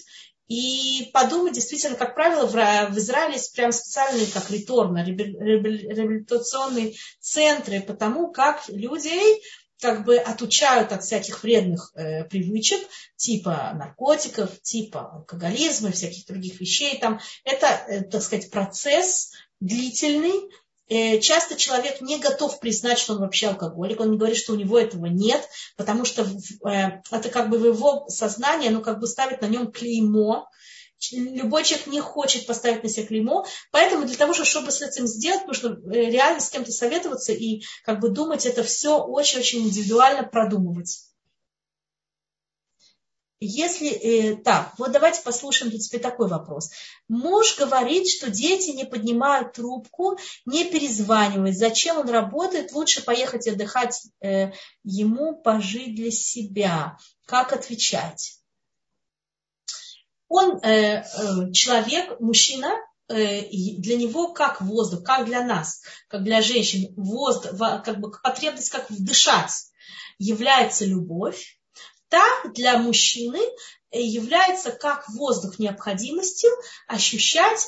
[0.47, 7.93] И подумать, действительно, как правило, в, Израиле есть прям специальные, как реторно, реабилитационные центры по
[7.93, 9.41] тому, как людей
[9.79, 12.79] как бы отучают от всяких вредных э, привычек,
[13.15, 16.97] типа наркотиков, типа алкоголизма и всяких других вещей.
[16.99, 20.49] Там это, э, так сказать, процесс длительный.
[20.89, 24.79] Э, часто человек не готов признать, что он вообще алкоголик, он говорит, что у него
[24.79, 29.41] этого нет, потому что э, это как бы в его сознании, оно как бы ставит
[29.41, 30.47] на нем клеймо,
[31.11, 35.45] любой человек не хочет поставить на себя клеймо, поэтому для того, чтобы с этим сделать,
[35.45, 41.01] нужно э, реально с кем-то советоваться и как бы думать это все очень-очень индивидуально продумывать.
[43.39, 46.71] Если э, так, вот давайте послушаем для тебя такой вопрос.
[47.07, 51.55] Муж говорит, что дети не поднимают трубку, не перезванивают.
[51.55, 52.71] Зачем он работает?
[52.71, 56.97] Лучше поехать отдыхать э, ему, пожить для себя.
[57.27, 58.39] Как отвечать?
[60.29, 62.69] Он э, э, человек, мужчина,
[63.07, 63.41] э,
[63.77, 67.51] для него как воздух, как для нас, как для женщин, воздух,
[67.83, 69.51] как бы потребность как дышать
[70.17, 71.56] является любовь,
[72.09, 73.39] так для мужчины
[73.91, 76.49] является как воздух необходимостью
[76.87, 77.59] ощущать,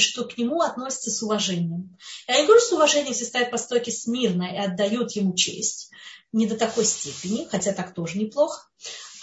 [0.00, 1.96] что к нему относятся с уважением.
[2.26, 5.90] Я не говорю, что уважение все стоят по стойке смирно и отдают ему честь,
[6.32, 8.68] не до такой степени, хотя так тоже неплохо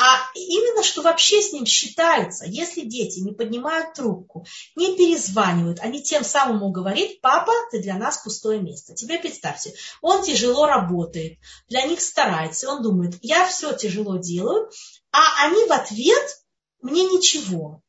[0.01, 4.45] а именно, что вообще с ним считаются, если дети не поднимают трубку,
[4.77, 8.95] не перезванивают, они тем самым ему говорят, папа, ты для нас пустое место.
[8.95, 11.37] Тебе представьте, он тяжело работает,
[11.67, 14.69] для них старается, он думает, я все тяжело делаю,
[15.11, 16.43] а они в ответ
[16.81, 17.83] мне ничего.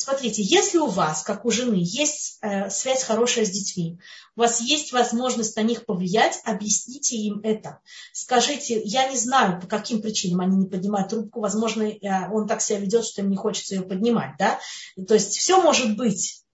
[0.00, 3.98] Смотрите, если у вас, как у жены, есть э, связь хорошая с детьми,
[4.34, 7.80] у вас есть возможность на них повлиять, объясните им это.
[8.14, 11.98] Скажите, я не знаю, по каким причинам они не поднимают трубку, возможно, э,
[12.32, 14.58] он так себя ведет, что им не хочется ее поднимать, да?
[15.06, 16.46] То есть все может быть.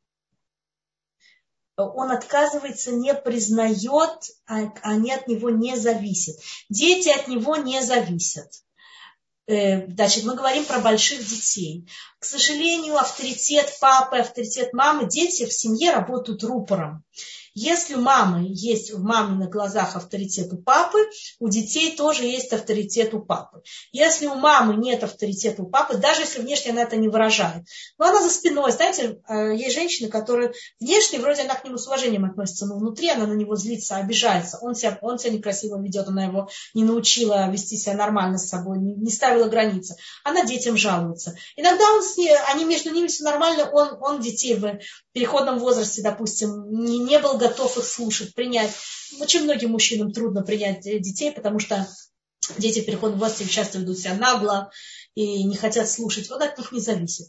[1.76, 6.34] Он отказывается, не признает, а они от него не зависят.
[6.68, 8.50] Дети от него не зависят.
[9.46, 11.88] Э, значит, мы говорим про больших детей.
[12.18, 17.04] К сожалению, авторитет папы, авторитет мамы, дети в семье работают рупором.
[17.58, 20.98] Если у мамы есть в маминых глазах авторитет у папы,
[21.40, 23.62] у детей тоже есть авторитет у папы.
[23.92, 27.64] Если у мамы нет авторитета у папы, даже если внешне она это не выражает,
[27.96, 31.86] но она за спиной, знаете, э, есть женщины, которые внешне вроде она к нему с
[31.86, 34.58] уважением относится, но внутри она на него злится, обижается.
[34.60, 38.78] Он себя, он себя некрасиво ведет, она его не научила вести себя нормально с собой,
[38.80, 39.96] не, не ставила границы.
[40.24, 41.34] Она детям жалуется.
[41.56, 44.78] Иногда он с ней, они между ними все нормально, он, он детей в
[45.12, 48.72] переходном возрасте, допустим, не, не был готов их слушать, принять.
[49.20, 51.86] Очень многим мужчинам трудно принять детей, потому что
[52.58, 54.70] дети в переходном возрасте часто ведут себя нагло
[55.14, 56.28] и не хотят слушать.
[56.28, 57.28] Вот от них не зависит.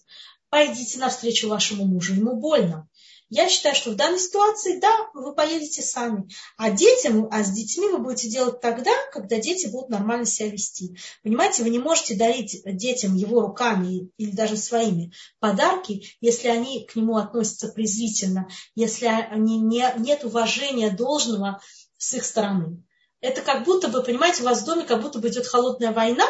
[0.50, 2.87] Пойдите навстречу вашему мужу, ему больно.
[3.30, 6.30] Я считаю, что в данной ситуации, да, вы поедете сами.
[6.56, 10.98] А детям, а с детьми вы будете делать тогда, когда дети будут нормально себя вести.
[11.24, 16.96] Понимаете, вы не можете дарить детям его руками или даже своими подарки, если они к
[16.96, 21.60] нему относятся презрительно, если они не, нет уважения должного
[21.98, 22.87] с их стороны
[23.20, 26.26] это как будто бы, понимаете, у вас в доме как будто бы идет холодная война,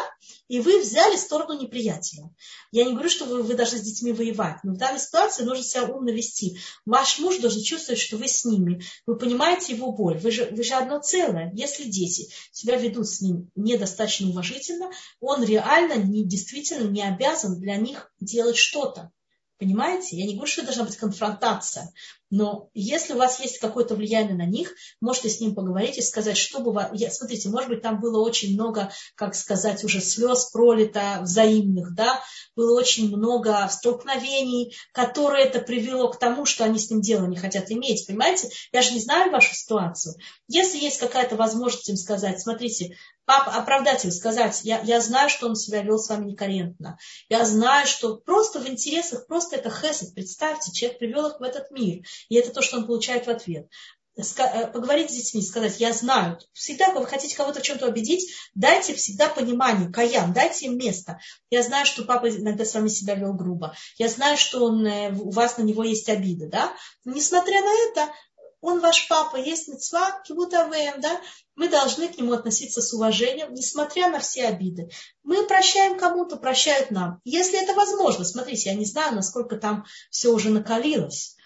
[0.48, 2.30] и вы взяли сторону неприятеля.
[2.70, 5.62] Я не говорю, что вы, вы должны с детьми воевать, но в данной ситуации нужно
[5.62, 6.58] себя умно вести.
[6.86, 10.62] Ваш муж должен чувствовать, что вы с ними, вы понимаете его боль, вы же, вы
[10.62, 11.52] же одно целое.
[11.54, 17.76] Если дети себя ведут с ним недостаточно уважительно, он реально не, действительно не обязан для
[17.76, 19.10] них делать что-то.
[19.58, 20.16] Понимаете?
[20.16, 21.92] Я не говорю, что должна быть конфронтация,
[22.30, 26.36] но если у вас есть какое-то влияние на них, можете с ним поговорить и сказать,
[26.36, 26.90] что бывает.
[26.92, 32.22] Я, смотрите, может быть, там было очень много, как сказать, уже слез пролито взаимных, да,
[32.54, 37.36] было очень много столкновений, которые это привело к тому, что они с ним дело не
[37.36, 38.06] хотят иметь.
[38.06, 38.50] Понимаете?
[38.72, 40.14] Я же не знаю вашу ситуацию.
[40.48, 42.96] Если есть какая-то возможность им сказать, смотрите,
[43.28, 46.98] папа, оправдать их, сказать, я, я знаю, что он себя вел с вами некорректно.
[47.28, 50.14] Я знаю, что просто в интересах, просто это хесед.
[50.14, 52.02] Представьте, человек привел их в этот мир.
[52.28, 53.68] И это то, что он получает в ответ
[54.18, 58.94] э, поговорить с детьми, сказать, я знаю, всегда, вы хотите кого-то в чем-то убедить, дайте
[58.94, 61.20] всегда понимание, каям, дайте им место.
[61.50, 63.74] Я знаю, что папа иногда с вами себя вел грубо.
[63.96, 66.72] Я знаю, что он, э, у вас на него есть обида, да.
[67.04, 68.12] Несмотря на это,
[68.60, 71.20] он ваш папа, есть мецва, кибутавеем, да,
[71.54, 74.90] мы должны к нему относиться с уважением, несмотря на все обиды.
[75.22, 77.20] Мы прощаем кому-то, прощают нам.
[77.24, 81.36] Если это возможно, смотрите, я не знаю, насколько там все уже накалилось.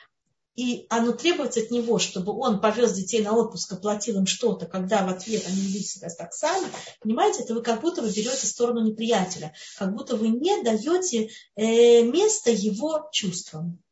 [0.55, 5.07] И оно требуется от него, чтобы он повез детей на отпуск, оплатил им что-то, когда
[5.07, 6.67] в ответ они ведут себя так сами.
[7.01, 12.03] Понимаете, это вы как будто вы берете сторону неприятеля, как будто вы не даете э,
[12.03, 13.83] место его чувствам.